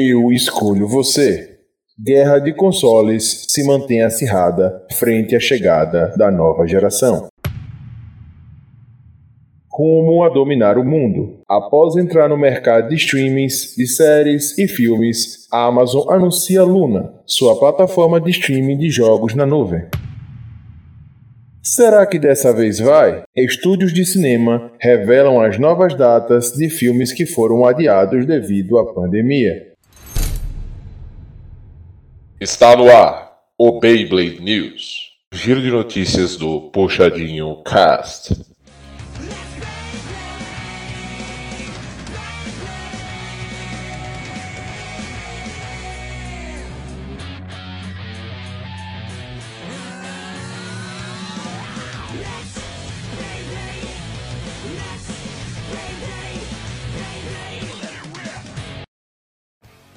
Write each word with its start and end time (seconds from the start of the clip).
Eu 0.00 0.30
escolho 0.30 0.86
você. 0.86 1.58
Guerra 2.00 2.38
de 2.38 2.52
consoles 2.54 3.46
se 3.48 3.66
mantém 3.66 4.00
acirrada 4.00 4.86
frente 4.92 5.34
à 5.34 5.40
chegada 5.40 6.14
da 6.16 6.30
nova 6.30 6.68
geração. 6.68 7.26
Rumo 9.68 10.22
a 10.22 10.28
dominar 10.28 10.78
o 10.78 10.84
mundo. 10.84 11.40
Após 11.48 11.96
entrar 11.96 12.28
no 12.28 12.38
mercado 12.38 12.90
de 12.90 12.94
streamings, 12.94 13.74
de 13.76 13.88
séries 13.88 14.56
e 14.56 14.68
filmes, 14.68 15.48
a 15.52 15.66
Amazon 15.66 16.08
anuncia 16.08 16.62
Luna, 16.62 17.12
sua 17.26 17.58
plataforma 17.58 18.20
de 18.20 18.30
streaming 18.30 18.78
de 18.78 18.90
jogos 18.90 19.34
na 19.34 19.44
nuvem. 19.44 19.82
Será 21.60 22.06
que 22.06 22.20
dessa 22.20 22.52
vez 22.52 22.78
vai? 22.78 23.24
Estúdios 23.36 23.92
de 23.92 24.04
cinema 24.06 24.70
revelam 24.80 25.40
as 25.40 25.58
novas 25.58 25.92
datas 25.96 26.52
de 26.52 26.70
filmes 26.70 27.12
que 27.12 27.26
foram 27.26 27.66
adiados 27.66 28.24
devido 28.24 28.78
à 28.78 28.94
pandemia. 28.94 29.68
Está 32.40 32.76
no 32.76 32.88
ar 32.88 33.32
o 33.58 33.80
Beyblade 33.80 34.40
News. 34.40 35.10
Giro 35.32 35.60
de 35.60 35.72
notícias 35.72 36.36
do 36.36 36.70
Puxadinho 36.70 37.64
Cast. 37.64 38.30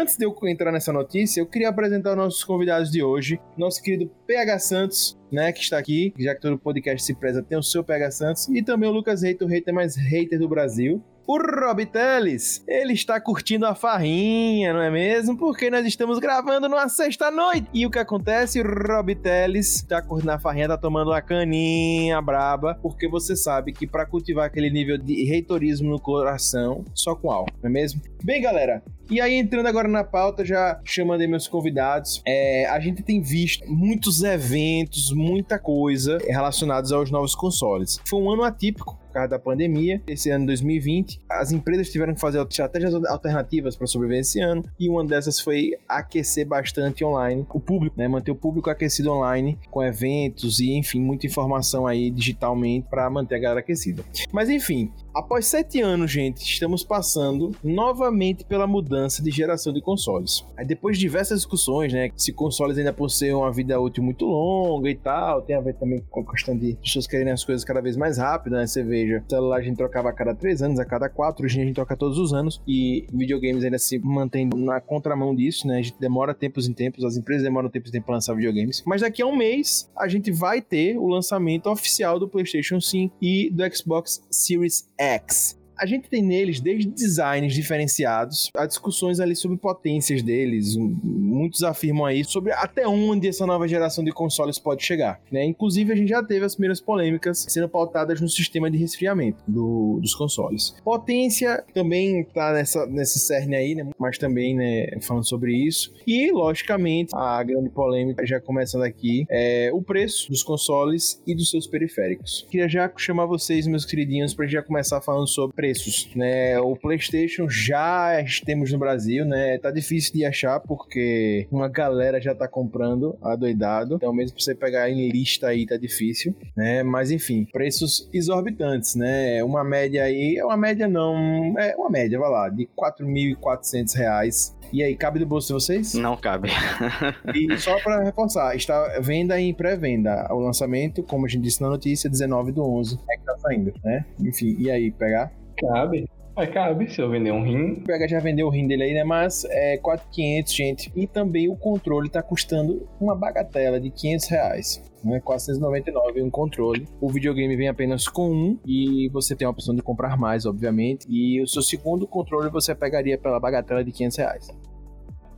Antes 0.00 0.16
de 0.16 0.24
eu 0.24 0.34
entrar 0.44 0.72
nessa 0.72 0.94
notícia, 0.94 1.42
eu 1.42 1.46
queria 1.46 1.68
apresentar 1.68 2.12
os 2.12 2.16
nossos 2.16 2.42
convidados 2.42 2.90
de 2.90 3.02
hoje. 3.02 3.38
Nosso 3.54 3.82
querido 3.82 4.10
PH 4.26 4.58
Santos, 4.58 5.18
né, 5.30 5.52
que 5.52 5.60
está 5.60 5.76
aqui, 5.76 6.14
já 6.18 6.34
que 6.34 6.40
todo 6.40 6.58
podcast 6.58 7.04
se 7.04 7.14
preza 7.14 7.42
tem 7.42 7.58
o 7.58 7.62
seu 7.62 7.84
PH 7.84 8.10
Santos, 8.10 8.48
e 8.48 8.62
também 8.62 8.88
o 8.88 8.92
Lucas 8.92 9.22
Reiter, 9.22 9.46
o 9.46 9.50
hater 9.50 9.74
mais 9.74 9.96
hater 9.96 10.38
do 10.38 10.48
Brasil. 10.48 11.04
O 11.26 11.36
Rob 11.36 11.84
Teles, 11.84 12.64
ele 12.66 12.94
está 12.94 13.20
curtindo 13.20 13.66
a 13.66 13.74
farrinha, 13.74 14.72
não 14.72 14.80
é 14.80 14.90
mesmo? 14.90 15.36
Porque 15.36 15.70
nós 15.70 15.84
estamos 15.84 16.18
gravando 16.18 16.66
numa 16.66 16.88
sexta-noite. 16.88 17.68
E 17.74 17.84
o 17.84 17.90
que 17.90 17.98
acontece? 17.98 18.58
O 18.58 18.64
Rob 18.64 19.14
Teles 19.14 19.76
está 19.76 20.00
curtindo 20.00 20.32
a 20.32 20.38
farrinha, 20.38 20.66
tá 20.66 20.78
tomando 20.78 21.10
uma 21.10 21.20
caninha 21.20 22.22
braba, 22.22 22.74
porque 22.80 23.06
você 23.06 23.36
sabe 23.36 23.74
que 23.74 23.86
para 23.86 24.06
cultivar 24.06 24.46
aquele 24.46 24.70
nível 24.70 24.96
de 24.96 25.24
reitorismo 25.24 25.90
no 25.90 26.00
coração, 26.00 26.86
só 26.94 27.14
com 27.14 27.30
álcool, 27.30 27.52
não 27.62 27.68
é 27.68 27.72
mesmo? 27.72 28.00
Bem, 28.24 28.40
galera, 28.40 28.82
e 29.10 29.20
aí, 29.20 29.34
entrando 29.34 29.66
agora 29.66 29.88
na 29.88 30.04
pauta, 30.04 30.44
já 30.44 30.80
chamando 30.84 31.20
aí 31.20 31.26
meus 31.26 31.48
convidados, 31.48 32.22
é, 32.26 32.66
a 32.66 32.78
gente 32.78 33.02
tem 33.02 33.20
visto 33.20 33.68
muitos 33.68 34.22
eventos, 34.22 35.12
muita 35.12 35.58
coisa 35.58 36.18
relacionados 36.26 36.92
aos 36.92 37.10
novos 37.10 37.34
consoles. 37.34 37.98
Foi 38.06 38.20
um 38.20 38.30
ano 38.30 38.44
atípico 38.44 39.00
por 39.10 39.14
causa 39.14 39.28
da 39.28 39.38
pandemia. 39.38 40.00
Esse 40.06 40.30
ano 40.30 40.46
2020, 40.46 41.20
as 41.28 41.50
empresas 41.50 41.90
tiveram 41.90 42.14
que 42.14 42.20
fazer 42.20 42.40
estratégias 42.48 42.94
alternativas 43.06 43.76
para 43.76 43.86
sobreviver 43.86 44.20
esse 44.20 44.40
ano, 44.40 44.64
e 44.78 44.88
uma 44.88 45.04
dessas 45.04 45.40
foi 45.40 45.72
aquecer 45.88 46.46
bastante 46.46 47.04
online 47.04 47.44
o 47.50 47.60
público, 47.60 47.98
né? 47.98 48.06
Manter 48.06 48.30
o 48.30 48.36
público 48.36 48.70
aquecido 48.70 49.10
online 49.10 49.58
com 49.70 49.82
eventos 49.82 50.60
e, 50.60 50.72
enfim, 50.72 51.00
muita 51.00 51.26
informação 51.26 51.86
aí 51.86 52.10
digitalmente 52.10 52.86
para 52.88 53.10
manter 53.10 53.34
a 53.34 53.38
galera 53.38 53.60
aquecida. 53.60 54.04
Mas 54.32 54.48
enfim, 54.48 54.92
após 55.12 55.46
sete 55.46 55.80
anos, 55.80 56.10
gente, 56.10 56.42
estamos 56.42 56.84
passando 56.84 57.50
novamente 57.64 58.44
pela 58.44 58.66
mudança 58.66 58.99
de 59.08 59.30
geração 59.30 59.72
de 59.72 59.80
consoles. 59.80 60.44
Aí 60.56 60.66
depois 60.66 60.96
de 60.96 61.00
diversas 61.00 61.40
discussões, 61.40 61.92
né, 61.92 62.10
se 62.16 62.32
consoles 62.32 62.78
ainda 62.78 62.92
possuem 62.92 63.34
uma 63.34 63.52
vida 63.52 63.80
útil 63.80 64.02
muito 64.02 64.24
longa 64.24 64.88
e 64.88 64.94
tal, 64.94 65.42
tem 65.42 65.56
a 65.56 65.60
ver 65.60 65.74
também 65.74 66.02
com 66.10 66.20
a 66.20 66.30
questão 66.30 66.56
de 66.56 66.76
pessoas 66.82 67.06
querendo 67.06 67.32
as 67.32 67.44
coisas 67.44 67.64
cada 67.64 67.80
vez 67.80 67.96
mais 67.96 68.18
rápido, 68.18 68.54
né? 68.54 68.66
Você 68.66 68.82
veja, 68.82 69.22
celular 69.28 69.58
a 69.58 69.62
gente 69.62 69.76
trocava 69.76 70.10
a 70.10 70.12
cada 70.12 70.34
três 70.34 70.62
anos, 70.62 70.78
a 70.78 70.84
cada 70.84 71.08
quatro, 71.08 71.44
hoje 71.44 71.60
a 71.60 71.64
gente 71.64 71.74
troca 71.74 71.96
todos 71.96 72.18
os 72.18 72.32
anos 72.32 72.60
e 72.66 73.06
videogames 73.12 73.64
ainda 73.64 73.78
se 73.78 73.98
mantém 73.98 74.48
na 74.54 74.80
contramão 74.80 75.34
disso, 75.34 75.66
né? 75.66 75.78
A 75.78 75.82
gente 75.82 75.98
demora 75.98 76.34
tempos 76.34 76.68
em 76.68 76.72
tempos, 76.72 77.04
as 77.04 77.16
empresas 77.16 77.42
demoram 77.42 77.68
tempos 77.68 77.90
em 77.90 77.92
tempos 77.92 78.06
para 78.06 78.14
lançar 78.14 78.34
videogames, 78.34 78.82
mas 78.86 79.00
daqui 79.00 79.22
a 79.22 79.26
um 79.26 79.36
mês 79.36 79.90
a 79.96 80.08
gente 80.08 80.30
vai 80.30 80.60
ter 80.60 80.96
o 80.96 81.06
lançamento 81.06 81.68
oficial 81.68 82.18
do 82.18 82.28
PlayStation 82.28 82.80
5 82.80 83.16
e 83.20 83.50
do 83.50 83.62
Xbox 83.74 84.22
Series 84.30 84.88
X. 84.98 85.59
A 85.80 85.86
gente 85.86 86.08
tem 86.08 86.22
neles 86.22 86.60
desde 86.60 86.88
designs 86.90 87.54
diferenciados, 87.54 88.50
a 88.54 88.66
discussões 88.66 89.18
ali 89.18 89.34
sobre 89.34 89.56
potências 89.56 90.22
deles. 90.22 90.76
Muitos 90.76 91.62
afirmam 91.62 92.04
aí 92.04 92.22
sobre 92.24 92.52
até 92.52 92.86
onde 92.86 93.26
essa 93.28 93.46
nova 93.46 93.66
geração 93.66 94.04
de 94.04 94.12
consoles 94.12 94.58
pode 94.58 94.84
chegar. 94.84 95.20
Né? 95.32 95.44
Inclusive, 95.44 95.92
a 95.92 95.96
gente 95.96 96.08
já 96.08 96.22
teve 96.22 96.44
as 96.44 96.54
primeiras 96.54 96.80
polêmicas 96.80 97.46
sendo 97.48 97.68
pautadas 97.68 98.20
no 98.20 98.28
sistema 98.28 98.70
de 98.70 98.76
resfriamento 98.76 99.38
do- 99.48 99.98
dos 100.02 100.14
consoles. 100.14 100.74
Potência 100.84 101.64
também 101.72 102.24
tá 102.24 102.52
nessa, 102.52 102.84
nesse 102.86 103.18
cerne 103.18 103.56
aí, 103.56 103.74
né? 103.74 103.88
mas 103.98 104.18
também 104.18 104.54
né, 104.54 104.86
falando 105.00 105.24
sobre 105.26 105.54
isso. 105.54 105.92
E, 106.06 106.30
logicamente, 106.30 107.14
a 107.14 107.42
grande 107.42 107.70
polêmica, 107.70 108.26
já 108.26 108.38
começando 108.40 108.82
aqui, 108.82 109.24
é 109.30 109.70
o 109.72 109.80
preço 109.80 110.28
dos 110.30 110.42
consoles 110.42 111.22
e 111.26 111.34
dos 111.34 111.50
seus 111.50 111.66
periféricos. 111.66 112.46
Queria 112.50 112.68
já 112.68 112.90
chamar 112.96 113.24
vocês, 113.26 113.66
meus 113.66 113.84
queridinhos, 113.86 114.34
para 114.34 114.46
já 114.46 114.62
começar 114.62 115.00
falando 115.00 115.26
sobre 115.26 115.54
preços. 115.70 116.08
Né? 116.14 116.58
O 116.58 116.76
PlayStation 116.76 117.48
já 117.48 118.24
temos 118.44 118.72
no 118.72 118.78
Brasil, 118.78 119.24
né? 119.24 119.58
Tá 119.58 119.70
difícil 119.70 120.12
de 120.12 120.24
achar 120.24 120.60
porque 120.60 121.46
uma 121.50 121.68
galera 121.68 122.20
já 122.20 122.34
tá 122.34 122.48
comprando 122.48 123.16
adoidado. 123.22 123.96
Então, 123.96 124.12
mesmo 124.12 124.34
pra 124.34 124.44
você 124.44 124.54
pegar 124.54 124.90
em 124.90 125.08
lista 125.10 125.48
aí, 125.48 125.66
tá 125.66 125.76
difícil, 125.76 126.34
né? 126.56 126.82
Mas 126.82 127.10
enfim, 127.10 127.46
preços 127.52 128.08
exorbitantes, 128.12 128.94
né? 128.94 129.42
Uma 129.44 129.62
média 129.62 130.02
aí, 130.02 130.36
é 130.36 130.44
uma 130.44 130.56
média 130.56 130.88
não, 130.88 131.54
é 131.58 131.76
uma 131.76 131.90
média, 131.90 132.18
vai 132.18 132.30
lá, 132.30 132.48
de 132.48 132.68
4.400 132.76 133.96
reais 133.96 134.56
E 134.72 134.82
aí, 134.82 134.96
cabe 134.96 135.18
do 135.18 135.26
bolso 135.26 135.48
de 135.48 135.52
vocês? 135.54 135.94
Não 135.94 136.16
cabe. 136.16 136.50
E 137.34 137.58
só 137.58 137.78
pra 137.80 138.02
reforçar, 138.02 138.54
está 138.56 138.98
venda 139.00 139.40
em 139.40 139.52
pré-venda. 139.52 140.26
O 140.30 140.38
lançamento, 140.38 141.02
como 141.02 141.26
a 141.26 141.28
gente 141.28 141.42
disse 141.42 141.60
na 141.62 141.68
notícia, 141.68 142.10
19 142.10 142.52
do 142.52 142.62
11 142.62 142.98
é 143.10 143.16
que 143.16 143.24
tá 143.24 143.36
saindo, 143.38 143.72
né? 143.84 144.04
Enfim, 144.18 144.56
e 144.58 144.70
aí, 144.70 144.90
pegar? 144.90 145.32
Cabe. 145.60 146.08
Vai, 146.34 146.46
cabe. 146.46 146.90
Se 146.90 147.00
eu 147.00 147.10
vender 147.10 147.32
um 147.32 147.42
rim, 147.42 147.72
O 147.72 147.84
PH 147.84 148.06
já 148.06 148.20
vendeu 148.20 148.46
o 148.46 148.50
rim 148.50 148.66
dele 148.66 148.84
aí, 148.84 148.94
né? 148.94 149.04
Mas 149.04 149.44
é 149.44 149.76
4,500, 149.78 150.54
gente. 150.54 150.92
E 150.96 151.06
também 151.06 151.48
o 151.48 151.56
controle 151.56 152.08
tá 152.08 152.22
custando 152.22 152.88
uma 153.00 153.14
bagatela 153.14 153.80
de 153.80 153.90
500 153.90 154.28
reais. 154.28 154.90
Né? 155.04 155.20
499 155.20 156.22
um 156.22 156.30
controle. 156.30 156.86
O 157.00 157.08
videogame 157.08 157.56
vem 157.56 157.68
apenas 157.68 158.06
com 158.06 158.30
um 158.30 158.58
e 158.66 159.08
você 159.12 159.34
tem 159.34 159.46
a 159.46 159.50
opção 159.50 159.74
de 159.74 159.82
comprar 159.82 160.16
mais, 160.16 160.46
obviamente. 160.46 161.06
E 161.08 161.42
o 161.42 161.46
seu 161.46 161.62
segundo 161.62 162.06
controle 162.06 162.50
você 162.50 162.74
pegaria 162.74 163.18
pela 163.18 163.40
bagatela 163.40 163.84
de 163.84 163.92
500 163.92 164.16
reais. 164.18 164.48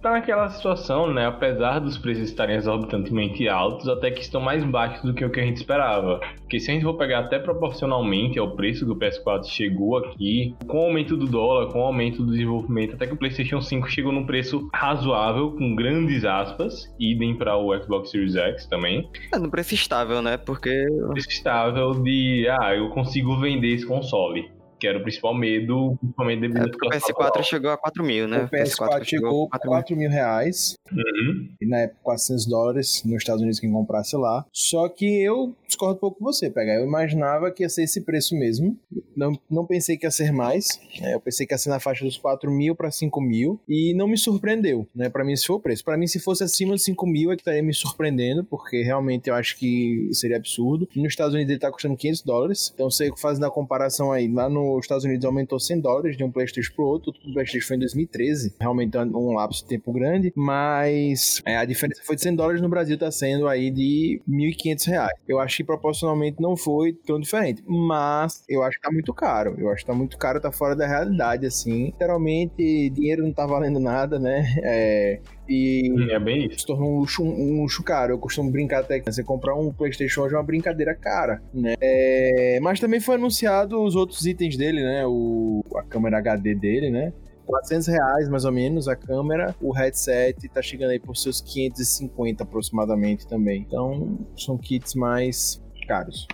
Tá 0.02 0.10
naquela 0.10 0.49
situação, 0.49 1.12
né? 1.12 1.26
Apesar 1.26 1.78
dos 1.78 1.96
preços 1.96 2.25
estarem 2.25 2.56
exorbitantemente 2.56 3.49
altos, 3.49 3.88
até 3.88 4.10
que 4.10 4.20
estão 4.20 4.40
mais 4.40 4.64
baixos 4.64 5.02
do 5.02 5.14
que 5.14 5.25
o 5.25 5.31
que 5.31 5.40
a 5.40 5.44
gente 5.44 5.58
esperava. 5.58 6.20
Porque 6.40 6.58
se 6.58 6.70
a 6.70 6.75
gente 6.75 6.82
for 6.82 6.94
pegar 6.94 7.20
até 7.20 7.38
proporcionalmente 7.38 8.38
ao 8.38 8.50
preço 8.56 8.84
que 8.84 8.90
o 8.90 8.96
PS4 8.96 9.44
chegou 9.44 9.96
aqui, 9.96 10.54
com 10.66 10.81
o 10.81 10.87
aumento 10.87 11.16
do 11.16 11.26
dólar, 11.26 11.72
com 11.72 11.81
o 11.81 11.84
aumento 11.84 12.22
do 12.25 12.32
desenvolvimento, 12.32 12.94
até 12.94 13.06
que 13.06 13.14
o 13.14 13.16
PlayStation 13.16 13.62
5 13.62 13.88
chegou 13.88 14.12
num 14.12 14.26
preço 14.26 14.69
razoável, 14.75 15.52
com 15.52 15.75
grandes 15.75 16.25
aspas, 16.25 16.93
idem 16.98 17.37
para 17.37 17.56
o 17.56 17.75
Xbox 17.81 18.10
Series 18.10 18.34
X 18.34 18.66
também. 18.66 19.08
É 19.32 19.38
no 19.38 19.50
preço 19.50 19.75
estável, 19.75 20.20
né? 20.20 20.37
Porque 20.37 20.84
Preço 21.12 21.28
estável 21.28 21.94
de, 21.94 22.46
ah, 22.60 22.75
eu 22.75 22.88
consigo 22.90 23.37
vender 23.38 23.75
esse 23.75 23.87
console. 23.87 24.50
Que 24.82 24.88
era 24.88 24.99
o 24.99 25.02
principal 25.02 25.32
medo, 25.32 25.96
principalmente 26.00 26.40
devido 26.40 26.58
É 26.58 26.62
o 26.62 26.73
situação 26.73 27.14
PS4 27.14 27.26
atual. 27.29 27.44
chegou 27.44 27.70
a 27.70 27.79
4 27.79 28.05
mil, 28.05 28.26
né? 28.26 28.38
o 28.43 28.49
PS4 28.49 29.05
chegou 29.05 29.44
a 29.52 29.58
4 29.61 29.70
mil. 29.70 29.79
4 29.79 29.96
mil 29.96 30.11
reais. 30.11 30.75
Uhum. 30.90 31.49
E 31.61 31.67
na 31.69 31.79
época 31.82 32.00
400 32.02 32.46
dólares 32.46 33.05
nos 33.05 33.19
Estados 33.19 33.43
Unidos 33.43 33.61
quem 33.61 33.70
comprasse 33.70 34.17
lá. 34.17 34.44
Só 34.52 34.88
que 34.88 35.23
eu 35.23 35.55
discordo 35.69 35.94
um 35.94 35.99
pouco 36.00 36.19
com 36.19 36.25
você, 36.25 36.50
pegar. 36.50 36.75
Eu 36.75 36.84
imaginava 36.84 37.52
que 37.52 37.62
ia 37.62 37.69
ser 37.69 37.84
esse 37.84 38.00
preço 38.00 38.34
mesmo. 38.37 38.76
Não, 39.17 39.32
não 39.50 39.67
pensei 39.67 39.97
que 39.97 40.06
ia 40.06 40.11
ser 40.11 40.32
mais. 40.32 40.81
né? 41.00 41.14
Eu 41.14 41.20
pensei 41.20 41.47
que 41.47 41.55
ia 41.55 41.59
ser 41.59 41.70
na 41.70 41.81
faixa 41.81 42.05
dos 42.05 42.17
4 42.17 42.50
mil 42.50 42.75
para 42.75 42.91
5 42.91 43.20
mil. 43.20 43.61
E 43.69 43.94
não 43.94 44.09
me 44.09 44.17
surpreendeu, 44.17 44.87
né? 44.94 45.09
Para 45.09 45.25
mim, 45.25 45.32
esse 45.32 45.47
foi 45.47 45.56
o 45.56 45.61
preço. 45.61 45.85
Para 45.85 45.97
mim, 45.97 46.06
se 46.06 46.19
fosse 46.20 46.44
acima 46.44 46.75
de 46.75 46.82
5 46.82 47.06
mil, 47.06 47.32
é 47.32 47.37
que 47.37 47.43
estaria 47.43 47.62
me 47.62 47.75
surpreendendo, 47.75 48.44
porque 48.44 48.82
realmente 48.82 49.29
eu 49.29 49.35
acho 49.35 49.56
que 49.56 50.09
seria 50.12 50.37
absurdo. 50.37 50.88
Nos 50.94 51.09
Estados 51.09 51.35
Unidos 51.35 51.50
ele 51.50 51.61
tá 51.61 51.70
custando 51.70 51.97
500 51.97 52.23
dólares. 52.23 52.73
Então, 52.75 52.91
você 52.91 53.11
fazendo 53.17 53.44
a 53.47 53.50
comparação 53.50 54.12
aí, 54.12 54.29
lá 54.29 54.49
nos 54.49 54.85
Estados 54.85 55.05
Unidos 55.05 55.25
aumentou 55.25 55.58
100 55.58 55.81
dólares 55.81 56.17
de 56.17 56.25
um 56.25 56.31
PlayStation 56.31 56.73
pro 56.75 56.85
outro. 56.87 57.12
O 57.25 57.32
PlayStation 57.32 57.67
foi 57.67 57.76
em 57.76 57.81
2013. 57.81 58.55
Realmente 58.61 58.97
é 58.97 59.00
um 59.00 59.32
lapso 59.35 59.62
de 59.62 59.69
tempo 59.69 59.93
grande. 59.93 60.32
Mas 60.37 61.41
é, 61.47 61.56
a 61.56 61.65
diferença 61.65 62.03
foi 62.05 62.17
de 62.17 62.23
100 62.23 62.37
dólares 62.37 62.61
no 62.61 62.69
Brasil, 62.69 62.99
tá 62.99 63.11
sendo 63.11 63.49
aí 63.49 63.70
de 63.70 64.20
1.500 64.29 64.87
reais. 64.87 65.12
Eu 65.26 65.38
acho 65.38 65.56
que 65.56 65.65
proporcionalmente 65.65 66.41
não 66.41 66.56
foi 66.56 66.93
tão 66.93 67.19
diferente. 67.19 67.62
Mas 67.67 68.43
eu 68.49 68.62
acho 68.62 68.76
que 68.76 68.82
tá 68.82 68.93
muito 68.93 69.01
caro. 69.14 69.54
Eu 69.56 69.70
acho 69.70 69.81
que 69.81 69.90
tá 69.90 69.94
muito 69.94 70.19
caro, 70.19 70.38
tá 70.38 70.52
fora 70.52 70.76
da 70.76 70.87
realidade, 70.87 71.46
assim. 71.46 71.87
Literalmente, 71.87 72.90
dinheiro 72.90 73.22
não 73.22 73.32
tá 73.32 73.46
valendo 73.46 73.81
nada, 73.81 74.19
né? 74.19 74.44
É, 74.62 75.20
e 75.49 75.90
É 76.10 76.20
bem 76.20 76.46
isso. 76.46 76.60
se 76.60 76.66
tornou 76.66 76.90
um 76.90 76.99
luxo, 76.99 77.22
um 77.22 77.62
luxo 77.62 77.82
caro. 77.82 78.12
Eu 78.12 78.19
costumo 78.19 78.50
brincar 78.50 78.81
até 78.81 79.00
que 79.00 79.10
você 79.10 79.25
comprar 79.25 79.54
um 79.54 79.72
PlayStation 79.72 80.22
hoje 80.22 80.34
é 80.34 80.37
uma 80.38 80.44
brincadeira 80.44 80.94
cara, 80.94 81.43
né? 81.54 81.75
É, 81.81 82.58
mas 82.60 82.78
também 82.78 83.00
foi 83.00 83.14
anunciado 83.14 83.82
os 83.82 83.96
outros 83.96 84.26
itens 84.26 84.56
dele, 84.56 84.82
né? 84.82 85.05
O, 85.06 85.62
a 85.76 85.82
câmera 85.82 86.19
HD 86.19 86.55
dele, 86.55 86.90
né? 86.90 87.12
400 87.46 87.88
reais 87.88 88.28
mais 88.28 88.44
ou 88.44 88.52
menos 88.52 88.88
a 88.88 88.96
câmera, 88.96 89.55
o 89.60 89.72
headset 89.72 90.48
tá 90.48 90.62
chegando 90.62 90.90
aí 90.90 90.98
por 90.98 91.16
seus 91.16 91.40
550 91.40 92.43
aproximadamente 92.43 93.26
também. 93.26 93.64
Então 93.66 94.19
são 94.37 94.56
kits 94.56 94.94
mais 94.94 95.62
caros. 95.87 96.26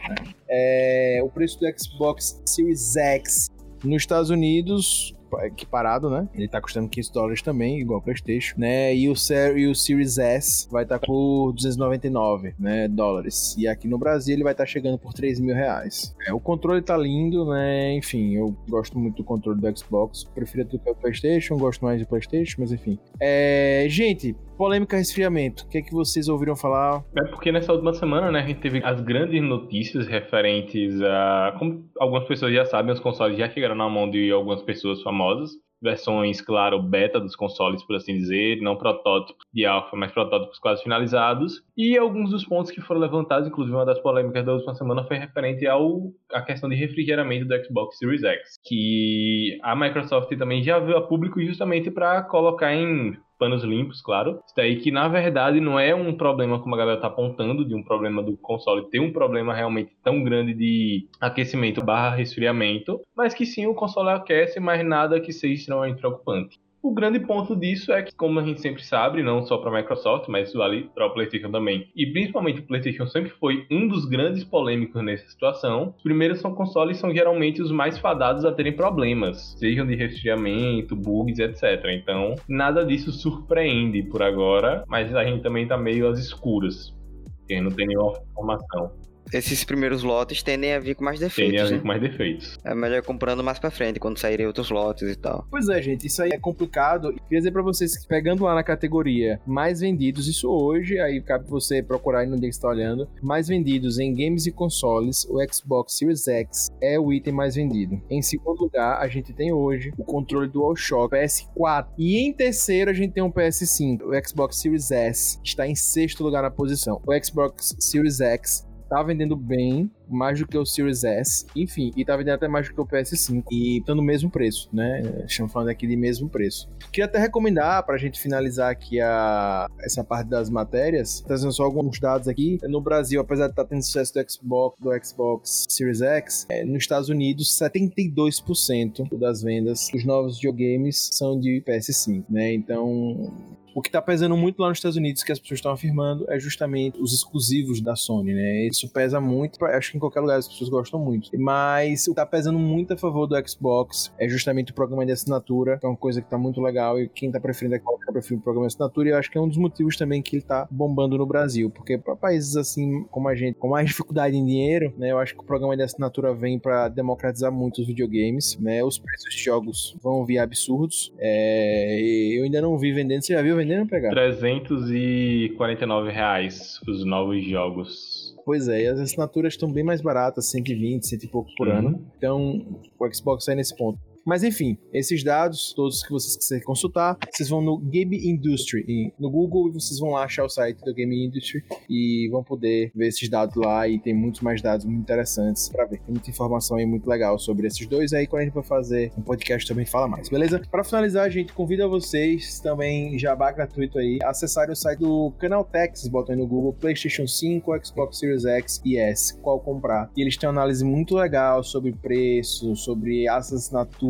É, 0.49 1.21
o 1.23 1.29
preço 1.29 1.59
do 1.61 1.67
Xbox 1.79 2.43
Series 2.47 2.97
X 2.97 3.51
nos 3.85 4.03
Estados 4.03 4.31
Unidos 4.31 5.15
equiparado, 5.43 6.09
né? 6.09 6.29
Ele 6.35 6.49
tá 6.49 6.61
custando 6.61 6.89
500 6.89 7.11
dólares 7.11 7.43
também, 7.43 7.81
igual 7.81 7.99
o 7.99 8.03
PlayStation, 8.03 8.59
né? 8.59 8.95
E 8.95 9.09
o, 9.09 9.15
e 9.57 9.67
o 9.67 9.75
Series 9.75 10.19
S 10.19 10.69
vai 10.71 10.85
estar 10.85 10.99
por 10.99 11.53
299, 11.53 12.55
né? 12.59 12.89
Dólares. 12.89 13.55
E 13.59 13.69
aqui 13.69 13.87
no 13.87 13.99
Brasil 13.99 14.35
ele 14.35 14.45
vai 14.45 14.53
estar 14.53 14.67
chegando 14.67 14.99
por 14.99 15.13
3 15.13 15.41
mil 15.41 15.55
reais. 15.55 16.15
É, 16.27 16.33
o 16.33 16.41
controle 16.41 16.81
tá 16.81 16.97
lindo, 16.97 17.49
né? 17.51 17.95
Enfim, 17.95 18.35
eu 18.35 18.57
gosto 18.69 18.99
muito 18.99 19.17
do 19.17 19.25
controle 19.25 19.61
do 19.61 19.79
Xbox. 19.79 20.25
Prefiro 20.25 20.65
do 20.65 20.79
que 20.79 20.91
o 20.91 20.95
PlayStation, 20.95 21.59
gosto 21.59 21.85
mais 21.85 22.01
do 22.01 22.07
PlayStation, 22.07 22.57
mas 22.61 22.73
enfim. 22.73 22.99
É, 23.21 23.87
gente, 23.89 24.35
polêmica 24.59 24.97
resfriamento. 24.97 25.65
O 25.65 25.69
que 25.69 25.79
é 25.79 25.83
que 25.83 25.95
vocês 25.95 26.29
ouviram 26.29 26.57
falar? 26.57 27.05
É 27.17 27.25
porque 27.29 27.53
nessa 27.53 27.73
última 27.73 27.95
semana, 27.95 28.33
né, 28.33 28.41
a 28.41 28.47
gente 28.47 28.61
teve 28.61 28.83
as 28.85 29.01
grandes 29.01 29.41
notícias 29.41 30.09
referentes 30.09 31.01
a. 31.01 31.55
Como 31.59 31.89
algumas 31.99 32.27
pessoas 32.27 32.53
já 32.53 32.65
sabem, 32.65 32.93
os 32.93 33.01
consoles 33.01 33.39
já 33.39 33.49
chegaram 33.49 33.77
na 33.77 33.89
mão 33.89 34.11
de 34.11 34.31
algumas 34.33 34.61
pessoas 34.63 35.01
famosas. 35.03 35.53
Versões, 35.81 36.41
claro, 36.41 36.83
beta 36.83 37.21
dos 37.21 37.37
consoles, 37.37 37.85
por 37.85 37.95
assim 37.95 38.15
dizer, 38.15 38.61
não 38.61 38.75
protótipos 38.75 39.47
de 39.55 39.65
alfa, 39.65 39.95
mas 39.95 40.11
protótipos 40.11 40.59
quase 40.59 40.83
finalizados. 40.83 41.63
E 41.77 41.97
alguns 41.97 42.31
dos 42.31 42.45
pontos 42.45 42.73
que 42.73 42.81
foram 42.81 43.01
levantados, 43.01 43.47
inclusive 43.47 43.77
uma 43.77 43.87
das 43.87 44.01
polêmicas 44.01 44.45
da 44.45 44.55
última 44.55 44.75
semana, 44.75 45.05
foi 45.05 45.19
referente 45.19 45.69
ao 45.69 46.13
a 46.33 46.43
questão 46.43 46.69
de 46.69 46.75
refrigeramento 46.75 47.47
do 47.47 47.65
Xbox 47.65 47.97
Series 47.97 48.25
X, 48.25 48.59
que 48.67 49.57
a 49.63 49.77
Microsoft 49.77 50.37
também 50.37 50.65
já 50.65 50.81
veio 50.81 50.97
a 50.97 51.07
público 51.07 51.41
justamente 51.41 51.93
para 51.93 52.25
colocar 52.25 52.75
em 52.75 53.17
panos 53.39 53.63
limpos, 53.65 54.03
claro. 54.03 54.41
Isso 54.45 54.55
daí 54.57 54.77
que, 54.81 54.91
na 54.91 55.09
verdade, 55.09 55.61
não 55.61 55.79
é 55.79 55.95
um 55.95 56.17
problema 56.17 56.61
como 56.61 56.75
a 56.75 56.79
galera 56.79 57.01
tá 57.01 57.07
apontando, 57.07 57.65
de 57.65 57.75
um 57.75 57.83
problema 57.83 58.23
do 58.23 58.37
console 58.37 58.89
ter 58.91 59.01
um 59.01 59.13
problema 59.13 59.55
realmente 59.55 59.97
tão 60.03 60.23
grande 60.23 60.55
de 60.55 61.09
aquecimento 61.21 61.85
barra 61.85 62.17
resfriamento, 62.17 63.01
mas 63.17 63.35
que 63.35 63.47
sim, 63.47 63.67
o 63.67 63.75
console 63.75 64.11
aquece, 64.11 64.61
mas 64.61 64.85
nada 64.85 65.21
que 65.21 65.33
seja 65.33 65.55
extremamente 65.55 65.99
preocupante. 65.99 66.59
O 66.81 66.95
grande 66.95 67.19
ponto 67.19 67.57
disso 67.57 67.93
é 67.93 68.03
que, 68.03 68.15
como 68.15 68.39
a 68.39 68.43
gente 68.43 68.61
sempre 68.61 68.85
sabe, 68.85 69.21
não 69.21 69.45
só 69.45 69.59
para 69.59 69.71
a 69.71 69.83
Microsoft, 69.83 70.29
mas 70.29 70.53
vale 70.53 70.89
para 70.95 71.07
o 71.07 71.11
PlayStation 71.13 71.51
também, 71.51 71.89
e 71.95 72.07
principalmente 72.07 72.61
o 72.61 72.67
PlayStation 72.67 73.07
sempre 73.07 73.31
foi 73.31 73.67
um 73.69 73.89
dos 73.89 74.05
grandes 74.05 74.45
polêmicos 74.45 75.03
nessa 75.03 75.29
situação. 75.29 75.93
Os 75.97 76.03
primeiros 76.03 76.41
são 76.41 76.55
consoles 76.55 76.99
são 76.99 77.13
geralmente 77.13 77.61
os 77.61 77.73
mais 77.73 77.99
fadados 77.99 78.45
a 78.45 78.53
terem 78.53 78.73
problemas, 78.73 79.57
sejam 79.59 79.87
de 79.87 79.97
resfriamento, 79.97 80.95
bugs, 80.95 81.41
etc. 81.41 81.85
Então, 81.91 82.37
nada 82.49 82.85
disso 82.85 83.11
surpreende 83.11 84.05
por 84.05 84.23
agora, 84.23 84.85
mas 84.87 85.15
a 85.15 85.25
gente 85.25 85.43
também 85.43 85.67
tá 85.67 85.77
meio 85.77 86.07
às 86.07 86.19
escuras. 86.19 86.97
Porque 87.39 87.61
não 87.61 87.71
tem 87.71 87.89
nenhuma 87.89 88.13
informação. 88.31 89.08
Esses 89.33 89.65
primeiros 89.65 90.03
lotes 90.03 90.43
tendem 90.43 90.75
a 90.75 90.79
vir 90.81 90.95
com 90.95 91.05
mais 91.05 91.19
Tem 91.19 91.27
a 91.27 91.29
defeitos, 91.29 91.69
ver 91.69 91.75
né? 91.77 91.81
com 91.81 91.89
mais 91.89 92.01
defeitos. 92.01 92.59
É 92.65 92.75
melhor 92.75 93.03
comprando 93.03 93.43
mais 93.45 93.59
pra 93.59 93.71
frente, 93.71 94.01
quando 94.01 94.19
saírem 94.19 94.47
outros 94.47 94.71
lotes 94.71 95.09
e 95.09 95.17
tal. 95.17 95.47
Pois 95.51 95.69
é, 95.69 95.81
gente, 95.83 96.07
isso 96.07 96.23
aí 96.23 96.31
é 96.33 96.39
complicado. 96.39 97.13
E 97.13 97.21
Queria 97.29 97.41
dizer 97.41 97.53
pra 97.53 97.63
vocês 97.63 97.97
que, 97.97 98.07
pegando 98.09 98.45
lá 98.45 98.55
na 98.55 98.63
categoria 98.63 99.41
mais 99.47 99.81
vendidos, 99.81 100.27
isso 100.29 100.49
hoje, 100.51 100.99
aí 100.99 101.21
cabe 101.21 101.49
você 101.49 101.83
procurar 101.83 102.21
aí 102.21 102.27
no 102.27 102.39
dia 102.39 102.49
que 102.49 102.55
você 102.55 102.63
tá 102.63 102.69
olhando, 102.69 103.09
mais 103.23 103.49
vendidos 103.49 103.99
em 103.99 104.15
games 104.15 104.47
e 104.47 104.53
consoles, 104.53 105.27
o 105.29 105.37
Xbox 105.53 105.97
Series 105.99 106.27
X 106.27 106.69
é 106.81 106.99
o 106.99 107.13
item 107.13 107.35
mais 107.35 107.55
vendido. 107.55 108.01
Em 108.09 108.23
segundo 108.23 108.63
lugar, 108.63 108.99
a 108.99 109.09
gente 109.09 109.33
tem 109.33 109.53
hoje 109.53 109.93
o 109.99 110.05
controle 110.05 110.49
DualShock 110.49 111.15
PS4. 111.15 111.87
E 111.99 112.19
em 112.19 112.33
terceiro, 112.33 112.91
a 112.91 112.95
gente 112.95 113.13
tem 113.13 113.23
um 113.23 113.31
PS5. 113.31 114.03
O 114.03 114.29
Xbox 114.29 114.57
Series 114.61 114.91
S 114.91 115.39
está 115.45 115.67
em 115.67 115.75
sexto 115.75 116.23
lugar 116.25 116.43
na 116.43 116.51
posição. 116.51 117.01
O 117.07 117.25
Xbox 117.25 117.77
Series 117.79 118.21
X 118.21 118.67
tá 118.89 119.03
vendendo 119.03 119.37
bem, 119.37 119.91
mais 120.09 120.39
do 120.39 120.47
que 120.47 120.57
o 120.57 120.65
Series 120.65 121.05
S, 121.05 121.47
enfim, 121.55 121.93
e 121.97 122.05
tá 122.05 122.17
vendendo 122.17 122.35
até 122.35 122.49
mais 122.49 122.69
do 122.69 122.75
que 122.75 122.81
o 122.81 122.87
PS5, 122.87 123.45
e 123.53 123.83
tá 123.85 123.95
no 123.95 124.03
mesmo 124.03 124.31
preço, 124.31 124.69
né? 124.73 125.25
Estamos 125.27 125.53
falando 125.53 125.69
aqui 125.69 125.87
de 125.87 125.97
mesmo 125.97 126.29
preço. 126.29 126.69
Queria 126.91 127.05
até 127.05 127.19
recomendar, 127.19 127.85
pra 127.85 127.99
gente 127.99 128.21
finalizar 128.21 128.71
aqui 128.71 129.01
a, 129.01 129.67
essa 129.81 130.03
parte 130.03 130.29
das 130.29 130.49
matérias, 130.49 131.21
trazendo 131.27 131.53
só 131.53 131.65
alguns 131.65 132.01
dados 132.01 132.29
aqui. 132.29 132.59
No 132.65 132.81
Brasil, 132.81 133.21
apesar 133.21 133.47
de 133.47 133.53
estar 133.53 133.65
tendo 133.65 133.83
sucesso 133.83 134.15
do 134.15 134.31
Xbox, 134.31 134.77
do 134.81 135.05
Xbox 135.05 135.67
Series 135.69 136.01
X, 136.01 136.47
é, 136.49 136.65
nos 136.65 136.79
Estados 136.79 137.09
Unidos, 137.09 137.59
72% 137.59 139.19
das 139.19 139.43
vendas 139.43 139.89
dos 139.93 140.05
novos 140.05 140.37
videogames 140.37 141.11
são 141.13 141.39
de 141.39 141.63
PS5, 141.67 142.25
né? 142.29 142.55
Então, 142.55 143.33
o 143.79 143.83
que 143.83 143.91
tá 143.91 144.03
pesando 144.03 144.37
muito 144.37 144.61
lá 144.61 144.69
nos 144.69 144.79
Estados 144.79 144.97
Unidos, 144.97 145.23
que 145.23 145.31
as 145.31 145.39
pessoas 145.39 145.59
estão 145.59 145.71
afirmando, 145.71 146.27
é 146.29 146.39
justamente 146.39 147.01
os 147.01 147.15
exclusivos 147.15 147.81
da 147.81 147.95
Sony, 147.95 148.35
né? 148.35 148.67
Isso 148.67 148.89
pesa 148.89 149.21
muito, 149.21 149.65
acho 149.65 149.93
que 149.93 149.97
em 149.97 150.01
qualquer 150.01 150.19
lugar 150.19 150.37
as 150.37 150.49
pessoas 150.49 150.69
gostam 150.69 150.99
muito. 150.99 151.31
Mas 151.39 152.09
o 152.09 152.11
que 152.11 152.17
tá 152.17 152.27
pesando 152.27 152.59
muito 152.59 152.93
a 152.93 152.97
favor 152.97 153.29
do 153.29 153.49
Xbox 153.49 154.13
é 154.19 154.29
justamente 154.29 154.73
o 154.73 154.75
programa 154.75 155.07
de 155.07 155.13
assinatura, 155.13 155.79
que 155.79 155.87
é 155.87 155.89
uma 155.89 155.97
coisa 155.97 156.21
que 156.21 156.29
tá 156.29 156.37
muito 156.37 156.61
legal, 156.61 157.01
e 157.01 157.09
quem 157.09 157.31
tá 157.31 157.39
preferindo 157.39 157.77
é 157.77 157.79
Xbox 157.79 158.05
tá 158.05 158.35
o 158.35 158.41
programa 158.41 158.67
de 158.67 158.75
assinatura, 158.75 159.09
e 159.09 159.13
eu 159.13 159.17
acho 159.17 159.31
que 159.31 159.39
é 159.39 159.41
um 159.41 159.49
dos 159.49 159.59
motivos 159.59 159.97
também 159.97 160.21
que 160.21 160.35
ele 160.35 160.43
tá 160.43 160.67
bombando 160.69 161.17
no 161.17 161.25
Brasil, 161.25 161.71
porque 161.71 161.97
para 161.97 162.17
países 162.17 162.57
assim 162.57 163.05
como 163.11 163.29
a 163.29 163.37
gente, 163.37 163.57
com 163.59 163.69
mais 163.69 163.87
dificuldade 163.87 164.37
em 164.37 164.45
dinheiro, 164.45 164.93
né? 164.99 165.13
Eu 165.13 165.19
acho 165.19 165.35
que 165.35 165.41
o 165.41 165.45
programa 165.45 165.77
de 165.77 165.83
assinatura 165.83 166.35
vem 166.35 166.59
para 166.59 166.89
democratizar 166.89 167.53
muito 167.53 167.81
os 167.81 167.87
videogames, 167.87 168.59
né? 168.59 168.83
Os 168.83 168.99
preços 168.99 169.33
de 169.33 169.41
jogos 169.41 169.97
vão 170.03 170.25
vir 170.25 170.39
absurdos. 170.39 171.13
É, 171.19 172.01
eu 172.37 172.45
ainda 172.45 172.61
não 172.61 172.77
vi 172.77 172.93
vendendo. 172.93 173.23
Você 173.23 173.35
já 173.35 173.43
viu 173.43 173.57
vendendo, 173.57 173.68
pegar? 173.87 174.11
349 174.11 176.11
reais 176.11 176.81
os 176.89 177.05
novos 177.05 177.45
jogos. 177.45 178.35
Pois 178.45 178.67
é, 178.69 178.85
e 178.85 178.87
as 178.87 178.99
assinaturas 178.99 179.53
estão 179.55 179.71
bem 179.71 179.85
mais 179.85 180.01
baratas, 180.01 180.51
120, 180.51 181.07
100 181.07 181.19
e 181.25 181.29
pouco 181.29 181.51
por 181.57 181.69
Uhum. 181.69 181.77
ano. 181.77 182.07
Então, 182.17 182.65
o 182.99 183.15
Xbox 183.15 183.45
sai 183.45 183.55
nesse 183.57 183.77
ponto. 183.77 183.99
Mas 184.29 184.43
enfim, 184.43 184.77
esses 184.93 185.25
dados, 185.25 185.73
todos 185.73 186.03
que 186.03 186.13
vocês 186.13 186.37
quiserem 186.37 186.63
consultar, 186.63 187.17
vocês 187.33 187.49
vão 187.49 187.63
no 187.63 187.79
Game 187.79 188.15
Industry, 188.29 189.11
no 189.19 189.31
Google, 189.31 189.71
e 189.71 189.73
vocês 189.73 189.99
vão 189.99 190.11
lá 190.11 190.25
achar 190.25 190.45
o 190.45 190.51
site 190.51 190.85
do 190.85 190.93
Game 190.93 191.25
Industry 191.25 191.65
e 191.89 192.29
vão 192.31 192.45
poder 192.45 192.93
ver 192.95 193.09
esses 193.09 193.27
dados 193.31 193.57
lá. 193.57 193.89
E 193.89 193.99
tem 193.99 194.13
muitos 194.13 194.43
mais 194.43 194.61
dados 194.61 194.85
muito 194.85 195.01
interessantes 195.01 195.71
pra 195.71 195.87
ver. 195.87 196.01
Tem 196.01 196.13
muita 196.13 196.29
informação 196.29 196.77
aí 196.77 196.85
muito 196.85 197.09
legal 197.09 197.39
sobre 197.39 197.67
esses 197.69 197.87
dois. 197.87 198.13
Aí 198.13 198.27
quando 198.27 198.43
a 198.43 198.45
gente 198.45 198.53
for 198.53 198.63
fazer 198.63 199.11
um 199.17 199.23
podcast 199.23 199.67
também 199.67 199.87
fala 199.87 200.07
mais, 200.07 200.29
beleza? 200.29 200.61
Pra 200.71 200.85
finalizar, 200.85 201.25
a 201.25 201.31
gente 201.31 201.55
convida 201.55 201.89
vocês 201.89 202.61
também, 202.61 203.19
jabá 203.19 203.51
gratuito 203.51 203.99
aí, 203.99 204.19
acessarem 204.23 204.75
o 204.75 204.77
site 204.77 204.99
do 204.99 205.33
Canaltech. 205.39 205.99
Vocês 205.99 206.13
botam 206.13 206.35
aí 206.35 206.39
no 206.39 206.47
Google 206.47 206.75
PlayStation 206.75 207.27
5, 207.27 207.83
Xbox 207.83 208.19
Series 208.19 208.45
X 208.45 208.83
e 208.85 208.99
S, 208.99 209.39
qual 209.41 209.59
comprar. 209.59 210.11
E 210.15 210.21
eles 210.21 210.37
têm 210.37 210.51
uma 210.51 210.61
análise 210.61 210.85
muito 210.85 211.15
legal 211.15 211.65
sobre 211.65 211.93
preço, 211.93 212.77
sobre 212.77 213.27
as 213.27 213.53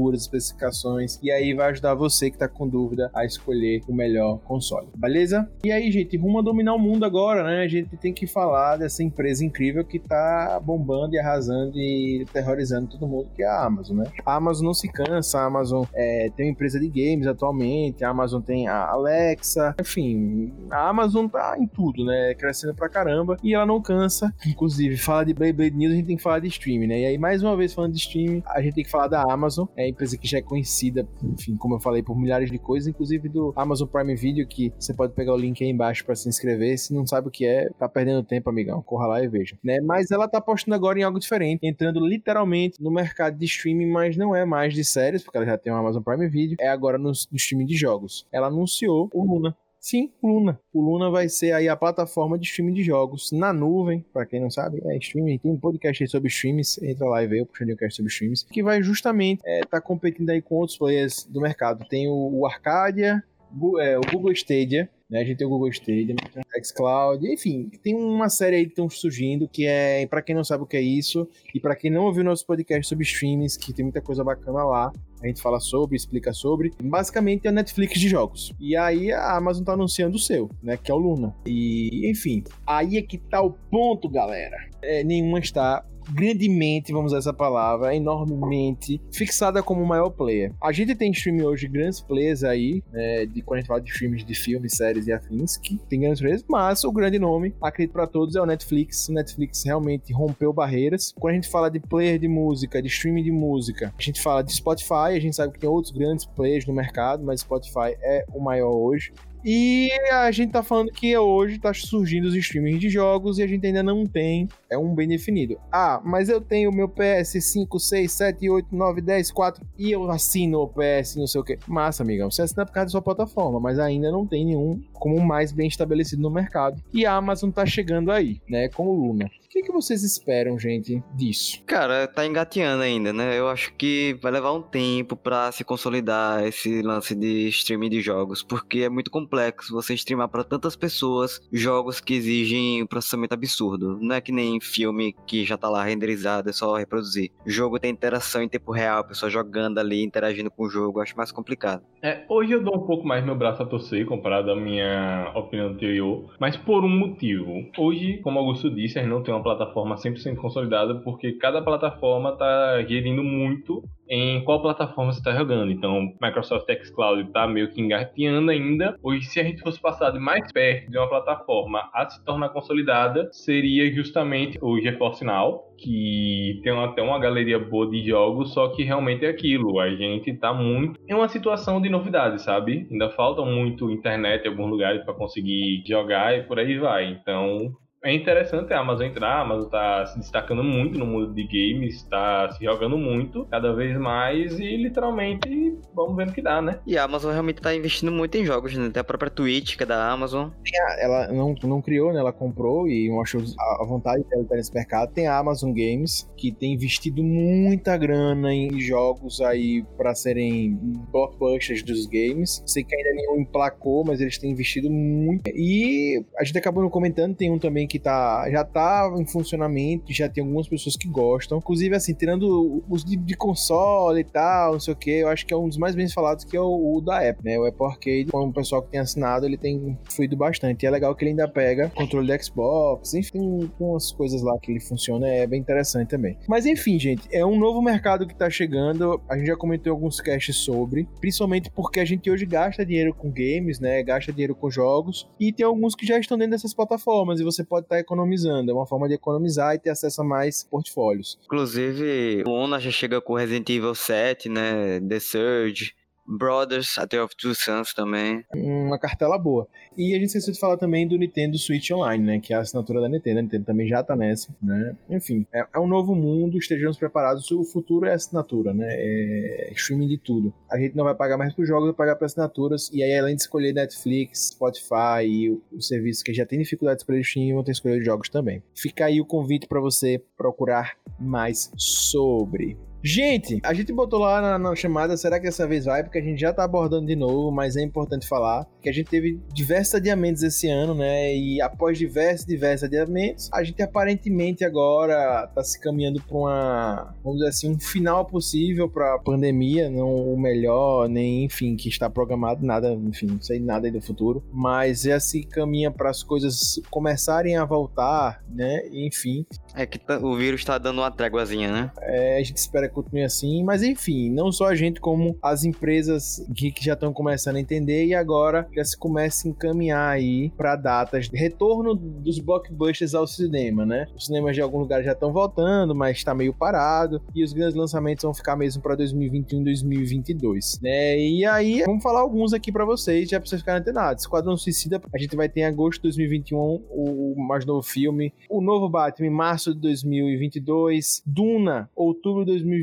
assinaturas, 0.09 0.23
especificações. 0.23 1.19
E 1.23 1.31
aí 1.31 1.55
vai 1.55 1.71
ajudar 1.71 1.95
você 1.95 2.31
que 2.31 2.39
tá 2.39 2.49
com 2.49 2.69
dúvida 2.69 3.11
a 3.15 3.25
escolher 3.25 3.83
o 3.89 3.95
melhor 3.95 4.39
console, 4.41 4.89
beleza? 4.97 5.49
E 5.65 5.71
aí, 5.71 5.91
gente, 5.91 6.17
rumo 6.17 6.39
a 6.39 6.43
dominar 6.43 6.75
o 6.75 6.79
mundo 6.79 7.05
agora, 7.05 7.45
né? 7.45 7.63
A 7.63 7.69
gente 7.69 7.97
tem 7.97 8.13
que 8.13 8.27
falar 8.27 8.77
dessa 8.77 9.03
empresa 9.03 9.45
incrível 9.45 9.85
que 9.85 9.99
tá 9.99 10.61
bombando 10.63 11.15
e 11.15 11.19
arrasando 11.19 11.77
e 11.77 12.27
terrorizando 12.33 12.89
todo 12.89 13.07
mundo, 13.07 13.29
que 13.35 13.43
é 13.43 13.47
a 13.47 13.65
Amazon, 13.65 13.99
né? 13.99 14.05
A 14.25 14.37
Amazon 14.37 14.67
não 14.67 14.75
se 14.75 14.89
cansa, 14.89 15.39
a 15.39 15.45
Amazon 15.45 15.85
é, 15.95 16.31
tem 16.37 16.47
uma 16.47 16.53
empresa 16.53 16.79
de 16.79 16.89
games 16.89 17.27
atualmente, 17.27 18.05
a 18.05 18.11
Amazon 18.11 18.41
tem 18.41 18.69
a 18.69 18.89
Alexa, 18.89 19.75
enfim, 19.81 20.53
a 20.71 20.89
Amazon 20.89 21.27
tá 21.27 21.57
em 21.59 21.67
tudo, 21.67 22.05
né? 22.05 22.35
Crescendo 22.35 22.75
pra 22.75 22.89
caramba 22.89 23.37
e 23.43 23.55
ela 23.55 23.67
não 23.67 23.81
cansa. 23.81 24.33
Inclusive, 24.47 24.97
fala 24.97 25.25
de 25.25 25.35
Beyblade 25.35 25.77
News, 25.77 25.93
a 25.93 25.97
gente 25.97 26.07
tem 26.07 26.17
que 26.17 26.23
falar 26.23 26.41
de 26.41 26.49
streaming, 26.49 26.87
né? 26.87 27.01
E 27.01 27.07
aí, 27.07 27.19
mais 27.19 27.43
uma 27.43 27.57
vez, 27.57 27.75
falando 27.75 27.93
de 27.93 27.99
streaming, 27.99 28.43
a 28.47 28.61
gente 28.61 28.75
tem 28.75 28.85
que 28.85 28.91
falar 28.91 29.09
da 29.09 29.23
Amazon, 29.23 29.67
é 29.77 29.89
empresa 29.99 30.17
que 30.17 30.29
já 30.29 30.39
é 30.39 30.43
conhecida, 30.43 31.07
enfim, 31.23 31.57
como 31.57 31.75
eu 31.75 31.81
falei, 31.81 32.03
por 32.03 32.17
milhares 32.17 32.51
de 32.51 32.59
coisas, 32.59 32.87
inclusive 32.87 33.29
do 33.29 33.53
Amazon 33.57 33.89
Prime 33.89 34.15
Video, 34.15 34.47
que 34.47 34.73
você 34.79 34.95
pode 34.95 35.13
pegar 35.13 35.35
o 35.35 35.37
link 35.37 35.63
aí 35.63 35.69
embaixo 35.69 36.05
pra 36.05 36.15
se 36.15 36.29
inscrever. 36.29 36.79
Se 36.79 36.95
não 36.95 37.05
sabe 37.05 37.29
o 37.29 37.31
que 37.31 37.45
é, 37.45 37.69
tá 37.79 37.89
perdendo 37.89 38.23
tempo, 38.23 38.49
amigão. 38.49 38.81
Corra 38.81 39.09
lá 39.09 39.25
e 39.25 39.29
veja. 39.29 39.59
Né? 39.63 39.81
Mas 39.81 40.11
ela 40.11 40.29
tá 40.29 40.39
apostando 40.39 40.75
agora 40.77 40.99
em 40.99 41.03
algo 41.03 41.19
diferente, 41.19 41.67
entrando 41.67 41.99
literalmente 42.07 42.81
no 42.81 42.91
mercado 42.91 43.37
de 43.37 43.45
streaming, 43.45 43.91
mas 43.91 44.17
não 44.17 44.35
é 44.35 44.45
mais 44.45 44.73
de 44.73 44.85
séries, 44.85 45.23
porque 45.23 45.37
ela 45.37 45.47
já 45.47 45.59
tem 45.59 45.73
o 45.73 45.77
Amazon 45.77 46.03
Prime 46.03 46.29
Video, 46.29 46.57
é 46.61 46.69
agora 46.69 46.97
no, 46.97 47.09
no 47.09 47.37
streaming 47.37 47.67
de 47.67 47.77
jogos. 47.77 48.27
Ela 48.31 48.47
anunciou 48.47 49.11
o 49.13 49.25
Luna. 49.25 49.57
Sim, 49.89 50.13
o 50.21 50.29
Luna. 50.29 50.61
O 50.71 50.83
Luna 50.83 51.11
vai 51.11 51.31
ser 51.31 51.53
aí 51.53 51.67
a 51.67 51.75
plataforma 51.75 52.39
de 52.39 52.45
streaming 52.45 52.75
de 52.75 52.83
jogos 52.83 53.33
na 53.33 53.55
nuvem, 53.55 54.05
pra 54.13 54.27
quem 54.27 54.39
não 54.39 54.51
sabe, 54.51 54.83
é 54.85 54.99
streaming, 54.99 55.39
tem 55.39 55.51
um 55.51 55.59
podcast 55.59 56.05
aí 56.05 56.07
sobre 56.07 56.29
streams, 56.29 56.79
entra 56.85 57.07
lá 57.07 57.25
e 57.25 57.27
vê 57.27 57.41
o 57.41 57.47
puxando 57.47 57.75
cast 57.75 57.97
sobre 57.97 58.13
streams, 58.13 58.45
que 58.45 58.63
vai 58.63 58.83
justamente 58.83 59.41
estar 59.47 59.67
tá 59.67 59.81
competindo 59.81 60.29
aí 60.29 60.43
com 60.43 60.57
outros 60.57 60.77
players 60.77 61.25
do 61.25 61.41
mercado. 61.41 61.87
Tem 61.89 62.07
o, 62.07 62.13
o 62.13 62.47
Arcadia, 62.47 63.25
Gu- 63.51 63.81
é, 63.81 63.97
o 63.97 64.03
Google 64.13 64.31
Stadia, 64.33 64.91
né? 65.09 65.21
A 65.21 65.25
gente 65.25 65.39
tem 65.39 65.47
o 65.47 65.51
Google 65.51 65.69
Stadia, 65.69 66.15
xCloud, 66.63 67.27
enfim, 67.27 67.71
tem 67.83 67.95
uma 67.95 68.29
série 68.29 68.57
aí 68.57 68.65
que 68.65 68.73
estão 68.73 68.89
surgindo 68.89 69.49
que 69.49 69.67
é, 69.67 70.07
pra 70.07 70.23
quem 70.23 70.35
não 70.35 70.45
sabe 70.45 70.65
o 70.65 70.67
que 70.67 70.77
é 70.77 70.81
isso, 70.81 71.29
e 71.55 71.61
pra 71.61 71.75
quem 71.75 71.91
não 71.91 72.05
ouviu 72.05 72.23
nosso 72.25 72.47
podcast 72.47 72.87
sobre 72.89 73.05
streams, 73.05 73.59
que 73.59 73.73
tem 73.73 73.85
muita 73.85 74.01
coisa 74.01 74.23
bacana 74.23 74.65
lá, 74.65 74.93
a 75.23 75.27
gente 75.27 75.43
fala 75.43 75.59
sobre, 75.59 75.97
explica 75.97 76.33
sobre. 76.33 76.73
Basicamente 76.81 77.47
é 77.47 77.49
a 77.49 77.53
Netflix 77.53 77.99
de 77.99 78.09
jogos. 78.09 78.53
E 78.61 78.77
aí 78.77 79.11
a 79.11 79.37
Amazon 79.37 79.65
tá 79.65 79.73
anunciando 79.73 80.17
o 80.17 80.19
seu, 80.19 80.49
né? 80.63 80.77
Que 80.77 80.91
é 80.91 80.95
o 80.95 80.99
Luna. 80.99 81.35
E, 81.45 82.09
enfim, 82.09 82.45
aí 82.67 82.97
é 82.97 83.03
que 83.03 83.19
tá 83.19 83.43
o 83.43 83.51
ponto, 83.51 84.09
galera. 84.09 84.57
É, 84.81 85.03
nenhuma 85.03 85.41
está 85.41 85.85
grandemente, 86.13 86.93
vamos 86.93 87.13
usar 87.13 87.19
essa 87.19 87.33
palavra, 87.33 87.95
enormemente 87.95 89.01
fixada 89.13 89.63
como 89.63 89.83
o 89.83 89.87
maior 89.87 90.11
player. 90.11 90.53
A 90.63 90.73
gente 90.73 90.95
tem 90.95 91.11
stream 91.11 91.45
hoje 91.45 91.69
grandes 91.69 92.01
players 92.01 92.45
aí, 92.45 92.83
né, 92.93 93.27
de 93.27 93.43
quando 93.43 93.59
a 93.59 93.61
gente 93.61 93.69
fala 93.69 93.81
de 93.81 93.93
filmes, 93.93 94.25
de 94.25 94.35
filmes, 94.35 94.77
séries 94.77 95.07
e 95.07 95.13
afins, 95.13 95.57
que 95.57 95.79
tem 95.89 96.01
grandes 96.01 96.21
players, 96.21 96.45
mas 96.49 96.85
o 96.85 96.93
grande 96.93 97.19
nome, 97.19 97.55
acredito 97.61 97.93
para 97.93 98.07
todos, 98.07 98.37
é 98.37 98.41
o 98.41 98.47
Netflix. 98.47 99.09
O 99.09 99.13
Netflix 99.13 99.65
realmente 99.65 100.13
rompeu 100.13 100.53
barreiras. 100.53 101.13
Quando 101.19 101.33
a 101.33 101.35
gente 101.37 101.49
fala 101.49 101.71
de 101.71 101.81
player 101.81 102.19
de 102.19 102.29
música, 102.29 102.81
de 102.81 102.89
streaming 102.89 103.23
de 103.23 103.33
música, 103.33 103.93
a 103.97 104.03
gente 104.03 104.21
fala 104.21 104.43
de 104.43 104.53
Spotify, 104.53 105.15
a 105.15 105.21
gente 105.21 105.37
sabe 105.37 105.53
que 105.53 105.59
tem 105.59 105.69
outros 105.69 105.93
grandes 105.93 106.25
players 106.25 106.67
no 106.67 106.75
mercado, 106.75 107.25
mas 107.25 107.41
Spotify 107.41 107.97
é 108.01 108.25
o 108.33 108.41
maior 108.41 108.73
hoje. 108.73 109.13
E 109.45 109.91
a 110.13 110.31
gente 110.31 110.53
tá 110.53 110.63
falando 110.63 110.91
que 110.91 111.17
hoje 111.17 111.59
tá 111.59 111.73
surgindo 111.73 112.27
os 112.27 112.35
streamings 112.35 112.81
de 112.81 112.89
jogos 112.89 113.39
e 113.39 113.43
a 113.43 113.47
gente 113.47 113.67
ainda 113.67 113.83
não 113.83 114.07
tem 114.07 114.49
é 114.71 114.77
um 114.77 114.95
bem 114.95 115.09
definido. 115.09 115.59
Ah, 115.73 116.01
mas 116.05 116.29
eu 116.29 116.41
tenho 116.41 116.73
meu 116.73 116.89
PS 116.89 117.43
5, 117.43 117.79
6, 117.79 118.13
7, 118.13 118.51
8, 118.51 118.75
9, 118.75 119.01
10, 119.01 119.31
4 119.31 119.67
e 119.79 119.91
eu 119.91 120.11
assino 120.11 120.61
o 120.61 120.69
PS 120.69 121.17
não 121.17 121.27
sei 121.27 121.41
o 121.41 121.45
que. 121.45 121.59
Massa, 121.67 122.03
amigão. 122.03 122.31
Você 122.31 122.43
assina 122.43 122.67
por 122.67 122.73
causa 122.73 122.87
da 122.87 122.91
sua 122.91 123.03
plataforma, 123.03 123.61
mas 123.61 123.79
ainda 123.79 124.11
não 124.11 124.27
tem 124.27 124.45
nenhum 124.45 124.81
como 124.99 125.21
mais 125.25 125.53
bem 125.53 125.69
estabelecido 125.69 126.23
no 126.23 126.31
mercado. 126.31 126.83
E 126.93 127.07
a 127.07 127.15
Amazon 127.15 127.51
tá 127.51 127.65
chegando 127.65 128.11
aí, 128.11 128.41
né? 128.49 128.69
Com 128.69 128.87
o 128.87 128.95
Luna. 128.95 129.27
O 129.27 129.51
que, 129.51 129.63
que 129.63 129.73
vocês 129.73 130.05
esperam, 130.05 130.59
gente, 130.59 131.03
disso? 131.15 131.63
Cara, 131.65 132.07
tá 132.07 132.27
engateando 132.27 132.83
ainda, 132.83 133.15
né? 133.15 133.39
Eu 133.39 133.49
acho 133.49 133.73
que 133.75 134.17
vai 134.23 134.31
levar 134.31 134.53
um 134.53 134.61
tempo 134.61 135.17
pra 135.17 135.51
se 135.51 135.65
consolidar 135.65 136.47
esse 136.47 136.83
lance 136.83 137.15
de 137.15 137.49
streaming 137.49 137.89
de 137.89 138.01
jogos, 138.03 138.43
porque 138.43 138.81
é 138.81 138.89
muito 138.91 139.11
complexo 139.11 139.73
você 139.73 139.95
streamar 139.95 140.29
pra 140.29 140.45
tantas 140.45 140.77
pessoas 140.77 141.41
jogos 141.51 141.99
que 141.99 142.15
exigem 142.15 142.83
um 142.83 142.87
processamento 142.87 143.35
absurdo. 143.35 143.99
Não 144.01 144.17
é 144.17 144.21
que 144.21 144.33
nem 144.33 144.61
filme 144.61 145.15
que 145.27 145.45
já 145.45 145.57
tá 145.57 145.69
lá 145.69 145.83
renderizado, 145.83 146.51
é 146.51 146.53
só 146.53 146.77
reproduzir. 146.77 147.31
O 147.47 147.51
jogo 147.51 147.79
tem 147.79 147.91
interação 147.91 148.43
em 148.43 148.49
tempo 148.49 148.71
real, 148.71 148.99
a 148.99 149.05
pessoa 149.05 149.31
jogando 149.31 149.79
ali, 149.79 150.05
interagindo 150.05 150.51
com 150.51 150.65
o 150.65 150.71
jogo, 150.71 150.99
eu 150.99 151.03
acho 151.03 151.17
mais 151.17 151.33
complicado. 151.33 151.83
É, 152.03 152.25
hoje 152.29 152.53
eu 152.53 152.63
dou 152.63 152.77
um 152.77 152.87
pouco 152.87 153.07
mais 153.07 153.25
meu 153.25 153.35
braço 153.35 153.63
a 153.63 153.67
torcer 153.67 154.07
comparado 154.07 154.51
à 154.51 154.57
minha 154.57 154.88
opinião 155.35 155.69
anterior, 155.69 156.35
mas 156.39 156.57
por 156.57 156.85
um 156.85 156.89
motivo. 156.89 157.67
Hoje, 157.77 158.19
como 158.19 158.39
Augusto 158.39 158.71
disse, 158.71 158.99
a 158.99 159.03
gente 159.03 159.11
não 159.11 159.23
tem 159.23 159.35
uma 159.35 159.43
plataforma 159.43 159.97
100% 159.97 160.37
consolidada 160.37 160.95
porque 160.97 161.33
cada 161.33 161.63
plataforma 161.63 162.31
está 162.31 162.83
gerindo 162.83 163.23
muito 163.23 163.83
em 164.09 164.43
qual 164.45 164.63
plataforma 164.63 165.13
você 165.13 165.19
está 165.19 165.35
jogando. 165.35 165.71
Então, 165.71 166.13
Microsoft 166.21 166.67
xCloud 166.85 167.23
está 167.23 167.47
meio 167.47 167.71
que 167.71 167.81
engateando 167.81 168.51
ainda. 168.51 168.99
Hoje, 169.03 169.27
se 169.27 169.41
a 169.41 169.45
gente 169.45 169.61
fosse 169.61 169.81
passar 169.81 170.11
de 170.11 170.19
mais 170.19 170.51
perto 170.53 170.91
de 170.91 170.99
uma 170.99 171.09
plataforma 171.09 171.89
a 171.93 172.09
se 172.09 172.25
tornar 172.25 172.49
consolidada, 172.51 173.29
seria 173.33 173.93
justamente 173.93 174.59
o 174.61 174.81
GeForce 174.81 175.25
Now, 175.25 175.63
que 175.77 176.61
tem 176.63 176.73
até 176.73 177.03
uma 177.03 177.19
galeria 177.19 177.59
boa 177.59 177.89
de 177.89 178.07
jogos, 178.07 178.53
só 178.53 178.69
que 178.69 178.83
realmente 178.83 179.25
é 179.25 179.29
aquilo. 179.29 179.79
A 179.79 179.91
gente 179.91 180.33
tá 180.35 180.53
muito 180.53 180.99
em 181.09 181.15
uma 181.15 181.29
situação 181.29 181.81
de 181.81 181.89
novidade, 181.89 182.43
sabe? 182.43 182.87
Ainda 182.91 183.11
falta 183.11 183.45
muito 183.45 183.91
internet 183.91 184.45
em 184.45 184.49
alguns 184.49 184.71
lugares 184.71 185.05
para 185.05 185.15
conseguir 185.15 185.83
jogar 185.87 186.37
e 186.37 186.43
por 186.43 186.59
aí 186.59 186.79
vai. 186.79 187.07
Então, 187.11 187.73
é 188.05 188.15
interessante 188.15 188.73
a 188.73 188.81
Amazon 188.81 189.07
entrar, 189.07 189.39
a 189.39 189.41
Amazon 189.43 189.71
tá 189.71 190.07
se 190.07 190.19
destacando 190.19 190.63
muito 190.63 190.99
no 190.99 191.07
mundo 191.07 191.33
de 191.33 191.45
games, 191.45 192.03
tá 192.05 192.51
se 192.53 192.65
jogando 192.65 192.99
muito, 192.99 193.47
cada 193.47 193.73
vez 193.73 193.99
mais, 193.99 194.59
e 194.59 194.77
literalmente 194.77 195.79
vamos 195.95 196.17
ver 196.17 196.27
no 196.27 196.33
que 196.33 196.43
dá, 196.43 196.61
né? 196.61 196.81
E 196.87 196.99
a 196.99 197.05
Amazon 197.05 197.33
realmente 197.33 197.61
tá 197.61 197.75
investindo 197.75 198.13
muito 198.13 198.37
em 198.37 198.45
jogos, 198.45 198.77
né? 198.77 198.91
Tem 198.91 199.01
a 199.01 199.05
própria 199.05 199.31
Twitch, 199.31 199.77
que 199.77 199.83
é 199.83 199.87
da 199.87 200.11
Amazon. 200.11 200.51
ela 200.99 201.29
não, 201.29 201.55
não 201.65 201.81
criou, 201.81 202.13
né? 202.13 202.21
Ela 202.21 202.33
comprou 202.33 202.89
e 202.89 203.09
mostrou 203.11 203.43
a 203.59 203.79
a 203.79 203.85
vontade 203.85 204.25
dela 204.25 204.43
estar 204.43 204.57
nesse 204.57 204.75
mercado. 204.75 205.13
Tem 205.13 205.27
a 205.27 205.39
Amazon 205.39 205.73
Games, 205.73 206.29
que 206.37 206.51
tem 206.53 206.75
investido 206.75 207.23
muita 207.23 207.97
grana 207.97 208.53
em 208.53 208.81
jogos 208.81 209.41
aí 209.41 209.85
para 209.97 210.15
serem 210.15 210.79
blockbusters 211.13 211.83
dos 211.83 212.07
games. 212.07 212.63
Sei 212.67 212.83
que 212.83 212.95
ainda 212.95 213.11
nenhum 213.13 213.41
emplacou, 213.41 214.05
mas 214.05 214.21
eles 214.21 214.39
têm 214.39 214.51
investido 214.51 214.91
muito. 214.91 215.49
E 215.49 216.25
a 216.37 216.45
gente 216.45 216.59
acabou 216.59 216.83
não 216.83 216.91
comentando, 216.91 217.37
tem 217.37 217.51
um 217.51 217.59
também 217.59 217.87
que 217.89 217.99
tá, 217.99 218.49
já 218.51 218.65
tá 218.65 219.13
em 219.19 219.27
funcionamento, 219.27 220.13
já 220.13 220.29
tem 220.29 220.45
algumas 220.45 220.69
pessoas 220.69 220.97
que 220.97 221.09
gostam. 221.09 221.59
Inclusive, 221.59 221.97
assim, 221.97 222.15
tirando 222.15 222.85
os 222.89 223.05
de, 223.05 223.17
de 223.17 223.37
console 223.37 224.21
e 224.21 224.25
tal, 224.25 224.73
não 224.73 224.81
sei 224.81 224.95
o 224.95 224.97
que, 224.97 225.11
eu 225.11 225.29
acho 225.29 225.47
que 225.47 225.55
é 225.55 225.57
um 225.57 225.69
dos 225.69 225.79
mais 225.79 225.95
bem 225.95 226.09
falados, 226.09 226.45
que 226.45 226.57
é 226.57 226.61
o, 226.61 226.97
o 226.97 227.01
da 227.01 227.19
Apple, 227.19 227.45
né? 227.45 227.59
O 227.59 227.67
Apple 227.67 227.87
Arcade, 227.87 228.27
com 228.31 228.47
o 228.47 228.53
pessoal 228.53 228.83
que 228.83 228.91
tem 228.91 229.01
assinado, 229.01 229.47
ele 229.47 229.57
tem 229.57 229.99
fluído 230.05 230.37
bastante. 230.37 230.83
E 230.83 230.87
é 230.87 230.91
legal 230.91 231.15
que 231.15 231.25
ele 231.25 231.31
ainda 231.31 231.49
pega 231.49 231.91
controle 231.95 232.27
do 232.27 232.45
Xbox, 232.45 233.15
enfim, 233.15 233.71
tem 233.79 233.87
umas 233.87 234.13
coisas 234.13 234.43
lá 234.43 234.59
que 234.59 234.71
ele 234.71 234.81
funciona, 234.81 235.27
é 235.27 235.47
bem 235.47 235.61
interessante 235.61 236.09
também. 236.09 236.37
Mas 236.49 236.67
enfim, 236.67 236.99
gente, 236.99 237.29
é 237.33 237.45
um 237.45 237.59
novo 237.59 237.81
mercado 237.81 238.27
que 238.27 238.35
tá 238.35 238.51
chegando, 238.51 239.21
a 239.29 239.37
gente 239.37 239.47
já 239.47 239.57
comentou 239.57 239.93
alguns 239.93 240.21
casts 240.21 240.57
sobre, 240.57 241.09
principalmente 241.21 241.71
porque 241.71 242.01
a 242.01 242.05
gente 242.05 242.31
hoje 242.31 242.45
gasta 242.45 242.85
dinheiro 242.85 243.15
com 243.15 243.31
games, 243.31 243.81
né? 243.81 244.03
Gasta 244.03 244.33
dinheiro 244.33 244.55
com 244.55 244.71
jogos, 244.71 245.29
e 245.39 245.53
tem 245.53 245.65
alguns 245.65 245.95
que 245.95 246.07
já 246.07 246.19
estão 246.19 246.37
dentro 246.37 246.53
dessas 246.53 246.75
plataformas, 246.75 247.41
e 247.41 247.45
você 247.45 247.65
pode 247.65 247.78
estar 247.85 247.99
economizando. 247.99 248.71
É 248.71 248.75
uma 248.75 248.87
forma 248.87 249.09
de 249.09 249.15
economizar 249.15 249.75
e 249.75 249.79
ter 249.79 249.91
acesso 249.91 250.21
a 250.23 250.25
mais 250.25 250.65
portfólios. 250.65 251.39
Inclusive, 251.45 252.45
o 252.47 252.51
Ona 252.51 252.79
já 252.79 252.91
chega 252.91 253.21
com 253.21 253.35
Resident 253.35 253.69
Evil 253.71 253.95
7, 253.95 254.49
né? 254.49 255.01
The 255.01 255.21
Surge. 255.21 255.95
Brothers, 256.29 256.99
A 256.99 257.07
Tale 257.07 257.23
of 257.23 257.35
Two 257.37 257.55
Sons 257.55 257.95
também. 257.95 258.45
uma 258.55 258.99
cartela 258.99 259.39
boa. 259.39 259.67
E 259.97 260.15
a 260.15 260.19
gente 260.19 260.27
esqueceu 260.27 260.53
de 260.53 260.61
falar 260.61 260.77
também 260.77 261.09
do 261.09 261.17
Nintendo 261.17 261.59
Switch 261.59 261.91
Online, 261.91 262.25
né? 262.25 262.41
Que 262.41 262.53
é 262.53 262.57
a 262.57 262.61
assinatura 262.61 263.01
da 263.01 263.09
Nintendo. 263.09 263.39
A 263.39 263.43
Nintendo 263.43 263.65
também 263.65 263.89
já 263.89 264.03
tá 264.03 264.15
nessa, 264.15 264.55
né? 264.63 264.95
Enfim, 265.09 265.47
é, 265.53 265.67
é 265.75 265.79
um 265.79 265.87
novo 265.87 266.15
mundo, 266.15 266.59
estejamos 266.59 266.99
preparados. 266.99 267.51
O 267.51 267.65
futuro 267.65 268.07
é 268.07 268.13
assinatura, 268.13 268.75
né? 268.75 268.87
É 268.91 269.73
streaming 269.75 270.09
de 270.09 270.19
tudo. 270.19 270.53
A 270.71 270.79
gente 270.79 270.95
não 270.95 271.05
vai 271.05 271.15
pagar 271.15 271.39
mais 271.39 271.55
por 271.55 271.65
jogos, 271.65 271.87
vai 271.87 271.95
pagar 271.95 272.17
por 272.17 272.27
assinaturas. 272.27 272.91
E 272.93 273.03
aí, 273.03 273.17
além 273.17 273.35
de 273.35 273.43
escolher 273.43 273.73
Netflix, 273.73 274.51
Spotify 274.51 275.25
e 275.25 275.51
o, 275.51 275.63
o 275.73 275.81
serviço 275.81 276.23
que 276.23 276.35
já 276.35 276.45
tem 276.45 276.59
dificuldade 276.59 276.99
de 276.99 277.03
escolher 277.03 277.21
streaming, 277.21 277.55
vão 277.55 277.63
ter 277.63 277.73
que 277.73 277.77
escolher 277.77 278.03
jogos 278.03 278.29
também. 278.29 278.63
Fica 278.75 279.07
aí 279.07 279.21
o 279.21 279.25
convite 279.25 279.67
para 279.67 279.81
você 279.81 280.23
procurar 280.37 280.97
mais 281.19 281.73
sobre. 281.77 282.77
Gente, 283.03 283.61
a 283.63 283.73
gente 283.73 283.93
botou 283.93 284.19
lá 284.19 284.41
na, 284.41 284.59
na 284.59 284.75
chamada, 284.75 285.17
será 285.17 285.39
que 285.39 285.47
dessa 285.47 285.67
vez 285.67 285.85
vai? 285.85 286.03
Porque 286.03 286.19
a 286.19 286.23
gente 286.23 286.41
já 286.41 286.53
tá 286.53 286.65
abordando 286.65 287.07
de 287.07 287.15
novo, 287.15 287.51
mas 287.53 287.77
é 287.77 287.83
importante 287.83 288.27
falar 288.27 288.67
que 288.83 288.89
a 288.89 288.93
gente 288.93 289.09
teve 289.09 289.41
diversos 289.53 289.95
adiamentos 289.95 290.43
esse 290.43 290.69
ano, 290.69 290.95
né? 290.95 291.35
E 291.35 291.61
após 291.61 291.97
diversos, 291.97 292.45
diversos 292.45 292.85
adiamentos, 292.85 293.49
a 293.53 293.63
gente 293.63 293.81
aparentemente 293.83 294.65
agora 294.65 295.47
tá 295.55 295.63
se 295.63 295.81
caminhando 295.81 296.21
para 296.23 296.37
uma, 296.37 297.15
vamos 297.23 297.39
dizer 297.39 297.51
assim, 297.51 297.71
um 297.71 297.79
final 297.79 298.25
possível 298.25 298.89
para 298.89 299.15
a 299.15 299.19
pandemia, 299.19 299.89
não 299.89 300.09
o 300.33 300.39
melhor, 300.39 301.09
nem 301.09 301.45
enfim, 301.45 301.77
que 301.77 301.89
está 301.89 302.11
programado, 302.11 302.65
nada, 302.67 302.93
enfim, 302.95 303.27
não 303.27 303.41
sei 303.41 303.61
nada 303.61 303.87
aí 303.87 303.93
do 303.93 304.01
futuro, 304.01 304.43
mas 304.53 305.03
já 305.03 305.21
se 305.21 305.45
caminha 305.45 305.91
para 305.91 306.11
as 306.11 306.23
coisas 306.23 306.81
começarem 306.91 307.57
a 307.57 307.65
voltar, 307.65 308.43
né? 308.49 308.83
Enfim, 308.93 309.47
É 309.75 309.87
que 309.87 309.99
tá- 309.99 310.19
o 310.19 310.37
vírus 310.37 310.65
tá 310.65 310.79
dando 310.79 311.01
uma 311.01 311.11
tréguazinha, 311.11 311.71
né? 311.71 311.91
é, 312.01 312.39
a 312.39 312.43
gente 312.43 312.57
espera 312.57 312.88
que 312.89 312.95
continue 312.95 313.23
assim, 313.23 313.63
mas 313.65 313.83
enfim, 313.83 314.31
não 314.31 314.51
só 314.51 314.67
a 314.67 314.75
gente, 314.75 315.01
como 315.01 315.37
as 315.43 315.65
empresas 315.65 316.47
que 316.55 316.71
que 316.71 316.85
já 316.85 316.95
estão 316.95 317.13
começando 317.13 317.57
a 317.57 317.61
entender 317.61 318.07
e 318.07 318.15
agora 318.15 318.69
já 318.75 318.85
se 318.85 318.97
começa 318.97 319.47
a 319.47 319.51
encaminhar 319.51 320.11
aí 320.11 320.51
para 320.57 320.77
datas 320.77 321.29
de 321.29 321.37
retorno 321.37 321.95
dos 321.95 322.39
blockbusters 322.39 323.15
ao 323.15 323.27
cinema, 323.27 323.85
né? 323.85 324.07
Os 324.17 324.27
cinemas 324.27 324.55
de 324.55 324.63
algum 324.63 324.79
lugar 324.79 325.03
já 325.03 325.13
estão 325.13 325.33
voltando, 325.33 325.95
mas 325.95 326.19
está 326.19 326.35
meio 326.35 326.55
parado 326.55 327.21
e 327.35 327.43
os 327.43 327.53
grandes 327.53 327.75
lançamentos 327.75 328.23
vão 328.23 328.35
ficar 328.35 328.57
mesmo 328.57 328.83
para 328.83 328.95
2021 328.95 329.63
2022, 329.65 330.81
né? 330.83 331.19
E 331.19 331.45
aí, 331.45 331.83
vamos 331.85 332.03
falar 332.03 332.21
alguns 332.21 332.53
aqui 332.53 332.71
para 332.71 332.85
vocês, 332.85 333.29
já 333.29 333.41
para 333.41 333.49
vocês 333.49 333.61
ficarem 333.61 333.81
antenados. 333.81 334.23
Esquadrão 334.23 334.57
Suicida, 334.57 335.01
a 335.13 335.19
gente 335.19 335.37
vai 335.37 335.49
ter 335.49 335.61
em 335.61 335.65
agosto 335.65 335.99
de 335.99 336.09
2021 336.09 336.59
o, 336.59 337.35
o 337.37 337.47
mais 337.47 337.65
novo 337.65 337.83
filme, 337.83 338.33
o 338.49 338.61
novo 338.61 338.89
Batman 338.89 339.29
em 339.29 339.31
março 339.31 339.75
de 339.75 339.81
2022, 339.81 341.23
Duna, 341.27 341.91
outubro 341.95 342.45
de 342.45 342.53
2021, 342.53 342.78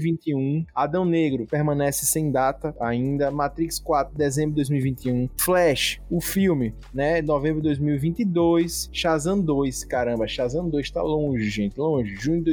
Adão 0.73 1.05
Negro 1.05 1.45
permanece 1.45 2.05
sem 2.05 2.31
data 2.31 2.75
ainda, 2.79 3.31
Matrix 3.31 3.79
4, 3.79 4.15
dezembro 4.15 4.51
de 4.51 4.57
2021, 4.57 5.29
Flash, 5.39 6.01
o 6.09 6.21
filme, 6.21 6.73
né, 6.93 7.21
novembro 7.21 7.61
de 7.61 7.69
2022, 7.69 8.89
Shazam 8.91 9.41
2, 9.41 9.83
caramba, 9.85 10.27
Shazam 10.27 10.69
2 10.69 10.91
tá 10.91 11.01
longe, 11.01 11.49
gente, 11.49 11.77
longe, 11.77 12.15
junho 12.15 12.43
de 12.43 12.45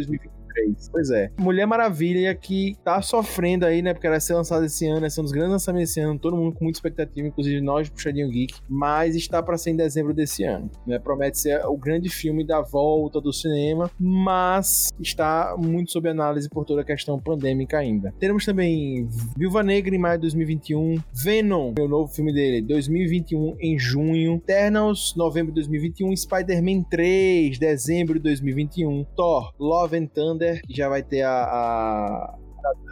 2023. 0.53 0.89
Pois 0.91 1.11
é. 1.11 1.31
Mulher 1.39 1.67
Maravilha 1.67 2.35
que 2.35 2.77
tá 2.85 3.01
sofrendo 3.03 3.67
aí, 3.67 3.83
né? 3.83 3.93
Porque 3.93 4.07
ela 4.07 4.15
vai 4.15 4.21
ser 4.21 4.35
lançada 4.35 4.67
esse 4.67 4.87
ano, 4.87 5.07
esse 5.07 5.19
é 5.19 5.23
um 5.23 5.25
dos 5.25 5.33
grandes 5.33 5.53
lançamentos 5.53 5.91
esse 5.91 6.01
ano, 6.01 6.19
todo 6.19 6.37
mundo 6.37 6.55
com 6.55 6.65
muita 6.65 6.79
expectativa, 6.79 7.27
inclusive 7.27 7.61
nós, 7.61 7.89
Puxadinho 7.89 8.31
Geek, 8.31 8.55
mas 8.69 9.15
está 9.15 9.43
para 9.43 9.59
ser 9.59 9.71
em 9.71 9.77
dezembro 9.77 10.15
desse 10.15 10.45
ano, 10.45 10.71
né? 10.87 10.99
Promete 10.99 11.39
ser 11.39 11.65
o 11.67 11.77
grande 11.77 12.09
filme 12.09 12.47
da 12.47 12.61
volta 12.61 13.21
do 13.21 13.33
cinema, 13.33 13.91
mas 13.99 14.91
está 15.01 15.57
muito 15.59 15.93
sob 15.93 16.09
análise 16.09 16.49
por 16.49 16.65
toda 16.65 16.83
a 16.83 16.85
questão 16.85 17.19
pandêmica 17.19 17.79
ainda. 17.79 18.13
Teremos 18.19 18.45
também 18.45 19.09
Viúva 19.37 19.63
Negra 19.63 19.95
em 19.95 19.99
maio 19.99 20.19
de 20.19 20.23
2021, 20.23 20.97
Venom, 21.13 21.73
o 21.79 21.89
novo 21.89 22.13
filme 22.13 22.33
dele, 22.33 22.63
2021 22.63 23.57
em 23.61 23.79
junho, 23.79 24.37
Eternals, 24.37 25.15
novembro 25.17 25.53
de 25.53 25.57
2021, 25.57 26.17
Spider-Man 26.17 26.83
3, 26.85 27.59
dezembro 27.59 28.15
de 28.15 28.21
2021, 28.21 29.05
Thor, 29.17 29.53
Love 29.59 29.97
and 29.97 30.07
Thunder, 30.07 30.42
que 30.67 30.75
já 30.75 30.89
vai 30.89 31.03
ter 31.03 31.23
a, 31.23 31.33
a 31.33 32.39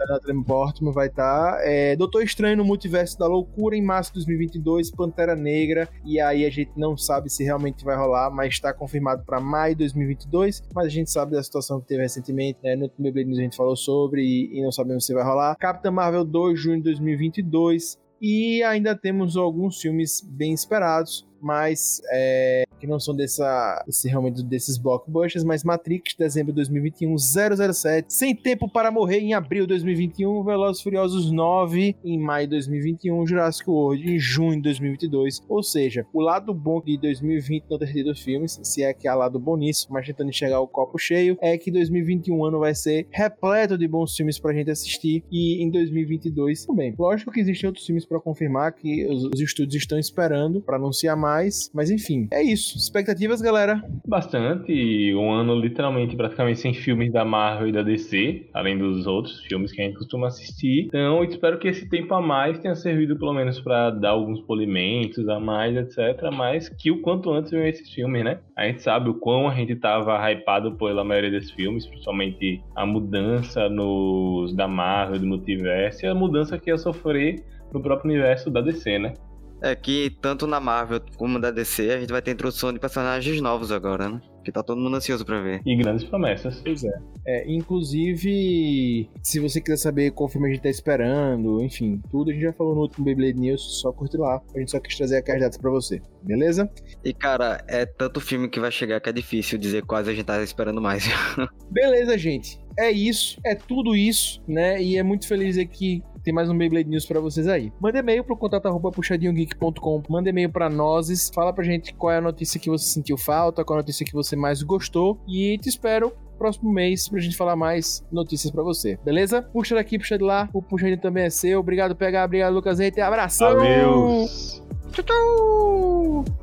Natalie 0.09 0.45
Portman 0.45 0.93
vai 0.93 1.07
estar. 1.07 1.59
É, 1.63 1.95
Doutor 1.97 2.23
Estranho 2.23 2.57
no 2.57 2.65
Multiverso 2.65 3.19
da 3.19 3.27
Loucura 3.27 3.77
em 3.77 3.83
março 3.83 4.11
de 4.11 4.21
2022, 4.21 4.91
Pantera 4.91 5.37
Negra. 5.37 5.89
E 6.05 6.21
aí 6.21 6.45
a 6.45 6.51
gente 6.51 6.73
não 6.77 6.97
sabe 6.97 7.31
se 7.31 7.45
realmente 7.45 7.85
vai 7.85 7.97
rolar, 7.97 8.31
mas 8.31 8.55
está 8.55 8.73
confirmado 8.73 9.25
para 9.25 9.41
maio 9.41 9.75
de 9.75 9.81
2022. 9.81 10.63
Mas 10.75 10.87
a 10.87 10.91
gente 10.91 11.11
sabe 11.11 11.33
da 11.33 11.43
situação 11.43 11.81
que 11.81 11.87
teve 11.87 12.03
recentemente, 12.03 12.59
né? 12.63 12.75
No 12.75 12.85
último 12.85 13.03
Beyblade 13.05 13.29
News 13.29 13.39
a 13.39 13.43
gente 13.43 13.57
falou 13.57 13.77
sobre 13.77 14.23
e, 14.23 14.59
e 14.59 14.63
não 14.63 14.73
sabemos 14.73 15.07
se 15.07 15.15
vai 15.15 15.25
rolar. 15.25 15.57
Capitã 15.57 15.91
Marvel 15.91 16.25
2, 16.25 16.59
junho 16.59 16.79
de 16.79 16.85
2022. 16.85 17.99
E 18.21 18.63
ainda 18.65 18.95
temos 18.95 19.37
alguns 19.37 19.81
filmes 19.81 20.21
bem 20.21 20.53
esperados, 20.53 21.27
mas 21.41 22.01
é, 22.13 22.65
que 22.81 22.87
não 22.87 22.99
são 22.99 23.15
dessa, 23.15 23.83
desse, 23.87 24.09
realmente 24.09 24.43
desses 24.43 24.79
blockbusters, 24.79 25.45
mas 25.45 25.63
Matrix, 25.63 26.15
dezembro 26.19 26.53
de 26.53 26.57
2021, 26.57 27.17
007, 27.19 28.13
Sem 28.13 28.35
Tempo 28.35 28.69
para 28.69 28.91
Morrer 28.91 29.19
em 29.19 29.35
abril 29.35 29.63
de 29.65 29.69
2021, 29.69 30.43
Velozes 30.43 30.83
Furiosos 30.83 31.31
9 31.31 31.97
em 32.05 32.19
maio 32.19 32.47
de 32.47 32.53
2021, 32.53 33.27
Jurassic 33.27 33.69
World 33.69 34.11
em 34.11 34.19
junho 34.19 34.57
de 34.57 34.63
2022, 34.63 35.43
ou 35.49 35.63
seja, 35.63 36.07
o 36.13 36.21
lado 36.21 36.55
bom 36.55 36.81
de 36.81 36.97
2020 36.97 37.65
não 37.71 37.79
ter 37.79 37.93
tido 37.93 38.15
filmes, 38.15 38.59
se 38.63 38.83
é 38.83 38.95
que 38.95 39.07
há 39.07 39.15
lado 39.15 39.39
bom 39.39 39.57
nisso, 39.57 39.87
mas 39.91 40.07
tentando 40.07 40.31
enxergar 40.31 40.61
o 40.61 40.69
copo 40.69 40.99
cheio, 40.99 41.37
é 41.41 41.57
que 41.59 41.71
2021 41.71 42.45
ano 42.45 42.59
vai 42.59 42.75
ser 42.75 43.07
repleto 43.11 43.77
de 43.77 43.87
bons 43.87 44.17
filmes 44.17 44.39
pra 44.39 44.53
gente 44.53 44.71
assistir 44.71 45.23
e 45.31 45.63
em 45.63 45.71
2022 45.71 46.65
também. 46.65 46.95
Lógico 46.99 47.31
que 47.31 47.41
existem 47.41 47.69
outros 47.69 47.85
filmes 47.85 48.07
pra 48.07 48.21
confirmar 48.21 48.73
que 48.73 49.07
os, 49.07 49.25
os 49.25 49.41
estúdios 49.41 49.83
estão 49.83 49.99
esperando 49.99 50.61
pra 50.61 50.77
anunciar 50.77 51.17
mais, 51.17 51.30
mas 51.75 51.91
enfim, 51.91 52.29
é 52.33 52.43
isso. 52.43 52.77
Expectativas, 52.77 53.41
galera? 53.41 53.83
Bastante. 54.07 55.15
Um 55.15 55.31
ano 55.31 55.55
literalmente, 55.59 56.17
praticamente 56.17 56.61
sem 56.61 56.75
filmes 56.75 57.13
da 57.13 57.25
Marvel 57.25 57.69
e 57.69 57.73
da 57.73 57.83
DC, 57.83 58.49
além 58.53 58.79
dos 58.79 59.07
outros 59.07 59.41
filmes 59.45 59.73
que 59.73 59.81
a 59.81 59.85
gente 59.85 59.99
costuma 59.99 60.27
assistir. 60.27 60.87
Então, 60.87 61.23
espero 61.25 61.59
que 61.59 61.69
esse 61.69 61.89
tempo 61.89 62.15
a 62.15 62.21
mais 62.21 62.59
tenha 62.59 62.75
servido 62.75 63.19
pelo 63.19 63.33
menos 63.33 63.61
para 63.61 63.91
dar 63.91 64.11
alguns 64.11 64.41
polimentos 64.41 65.29
a 65.29 65.39
mais, 65.39 65.77
etc. 65.77 66.31
Mas 66.33 66.69
que 66.69 66.91
o 66.91 67.01
quanto 67.01 67.31
antes 67.31 67.51
venham 67.51 67.67
esses 67.67 67.93
filmes, 67.93 68.25
né? 68.25 68.41
A 68.57 68.67
gente 68.67 68.83
sabe 68.83 69.11
o 69.11 69.15
quão 69.15 69.49
a 69.49 69.55
gente 69.55 69.75
tava 69.77 70.19
hypado 70.31 70.77
pela 70.77 71.05
maioria 71.05 71.31
desses 71.31 71.51
filmes, 71.51 71.87
principalmente 71.87 72.63
a 72.75 72.85
mudança 72.85 73.69
nos 73.69 74.55
da 74.55 74.67
Marvel, 74.67 75.19
do 75.19 75.27
multiverso, 75.27 76.05
e 76.05 76.09
a 76.09 76.15
mudança 76.15 76.59
que 76.59 76.71
ia 76.71 76.79
sofrer 76.79 77.45
no 77.73 77.81
próprio 77.81 78.11
universo 78.11 78.51
da 78.51 78.61
DC, 78.61 78.99
né? 78.99 79.15
É 79.63 79.75
que 79.75 80.11
tanto 80.21 80.47
na 80.47 80.59
Marvel 80.59 81.01
como 81.17 81.39
na 81.39 81.51
DC 81.51 81.91
a 81.91 82.01
gente 82.01 82.11
vai 82.11 82.23
ter 82.23 82.31
introdução 82.31 82.73
de 82.73 82.79
personagens 82.79 83.41
novos 83.41 83.71
agora, 83.71 84.09
né? 84.09 84.21
Que 84.43 84.51
tá 84.51 84.63
todo 84.63 84.81
mundo 84.81 84.97
ansioso 84.97 85.25
pra 85.25 85.41
ver. 85.41 85.61
E 85.67 85.77
grandes 85.77 86.05
promessas. 86.05 86.63
Pois 86.65 86.83
é. 86.83 86.93
é. 87.27 87.51
Inclusive, 87.53 89.11
se 89.23 89.39
você 89.39 89.61
quiser 89.61 89.77
saber 89.77 90.13
qual 90.13 90.31
filme 90.31 90.49
a 90.49 90.51
gente 90.51 90.63
tá 90.63 90.71
esperando, 90.71 91.63
enfim, 91.63 92.01
tudo 92.11 92.31
a 92.31 92.33
gente 92.33 92.43
já 92.43 92.53
falou 92.53 92.75
no 92.75 92.81
último 92.81 93.05
Beyblade 93.05 93.39
News, 93.39 93.81
só 93.81 93.93
curte 93.93 94.17
lá. 94.17 94.41
A 94.55 94.59
gente 94.59 94.71
só 94.71 94.81
quis 94.81 94.97
trazer 94.97 95.19
aqui 95.19 95.31
as 95.31 95.41
datas 95.41 95.59
pra 95.59 95.71
você, 95.71 96.01
beleza? 96.23 96.71
E 97.05 97.13
cara, 97.13 97.63
é 97.69 97.85
tanto 97.85 98.19
filme 98.19 98.49
que 98.49 98.59
vai 98.59 98.71
chegar 98.71 98.99
que 98.99 99.11
é 99.11 99.13
difícil 99.13 99.59
dizer 99.59 99.85
quais 99.85 100.09
a 100.09 100.15
gente 100.15 100.25
tá 100.25 100.43
esperando 100.43 100.81
mais. 100.81 101.07
Beleza, 101.71 102.17
gente. 102.17 102.59
É 102.79 102.91
isso, 102.91 103.39
é 103.45 103.55
tudo 103.55 103.95
isso, 103.95 104.43
né? 104.49 104.83
E 104.83 104.97
é 104.97 105.03
muito 105.03 105.29
feliz 105.29 105.49
dizer 105.49 105.67
que 105.67 106.03
tem 106.23 106.33
mais 106.33 106.51
um 106.51 106.57
Beyblade 106.57 106.89
News 106.89 107.07
pra 107.07 107.21
vocês 107.21 107.47
aí. 107.47 107.73
Manda 107.81 107.99
e-mail 107.99 108.25
pro 108.25 108.37
contato 108.37 108.67
arroba 108.67 108.91
puxadinhogeek.com. 108.91 110.03
Manda 110.09 110.29
e-mail 110.29 110.51
pra 110.51 110.69
nós. 110.69 111.31
Fala 111.35 111.53
pra 111.53 111.65
gente 111.65 111.95
qual 111.95 112.13
é 112.13 112.19
a 112.19 112.21
notícia 112.21 112.61
que 112.61 112.69
você 112.71 112.85
sentiu 112.85 113.17
falta, 113.17 113.65
qual 113.65 113.77
é 113.77 113.81
a 113.81 113.83
notícia 113.83 114.05
que 114.05 114.13
você 114.13 114.37
mais 114.37 114.63
gostou. 114.63 115.19
E 115.27 115.59
te 115.59 115.69
espero 115.69 116.13
próximo 116.39 116.73
mês 116.73 117.07
pra 117.07 117.21
gente 117.21 117.37
falar 117.37 117.55
mais 117.55 118.03
notícias 118.11 118.51
pra 118.51 118.63
você, 118.63 118.99
beleza? 119.05 119.43
Puxa 119.43 119.75
daqui, 119.75 119.99
puxa 119.99 120.17
de 120.17 120.25
lá. 120.25 120.49
O 120.55 120.63
puxadinho 120.63 120.99
também 120.99 121.25
é 121.25 121.31
seu. 121.31 121.61
Obrigado, 121.61 121.95
PH. 121.95 122.25
Obrigado, 122.25 122.55
Lucas 122.55 122.79
Reiter. 122.79 123.05
Abração! 123.05 123.49
Adeus! 123.49 124.63
Tchau, 124.93 125.05
tchau! 125.05 126.40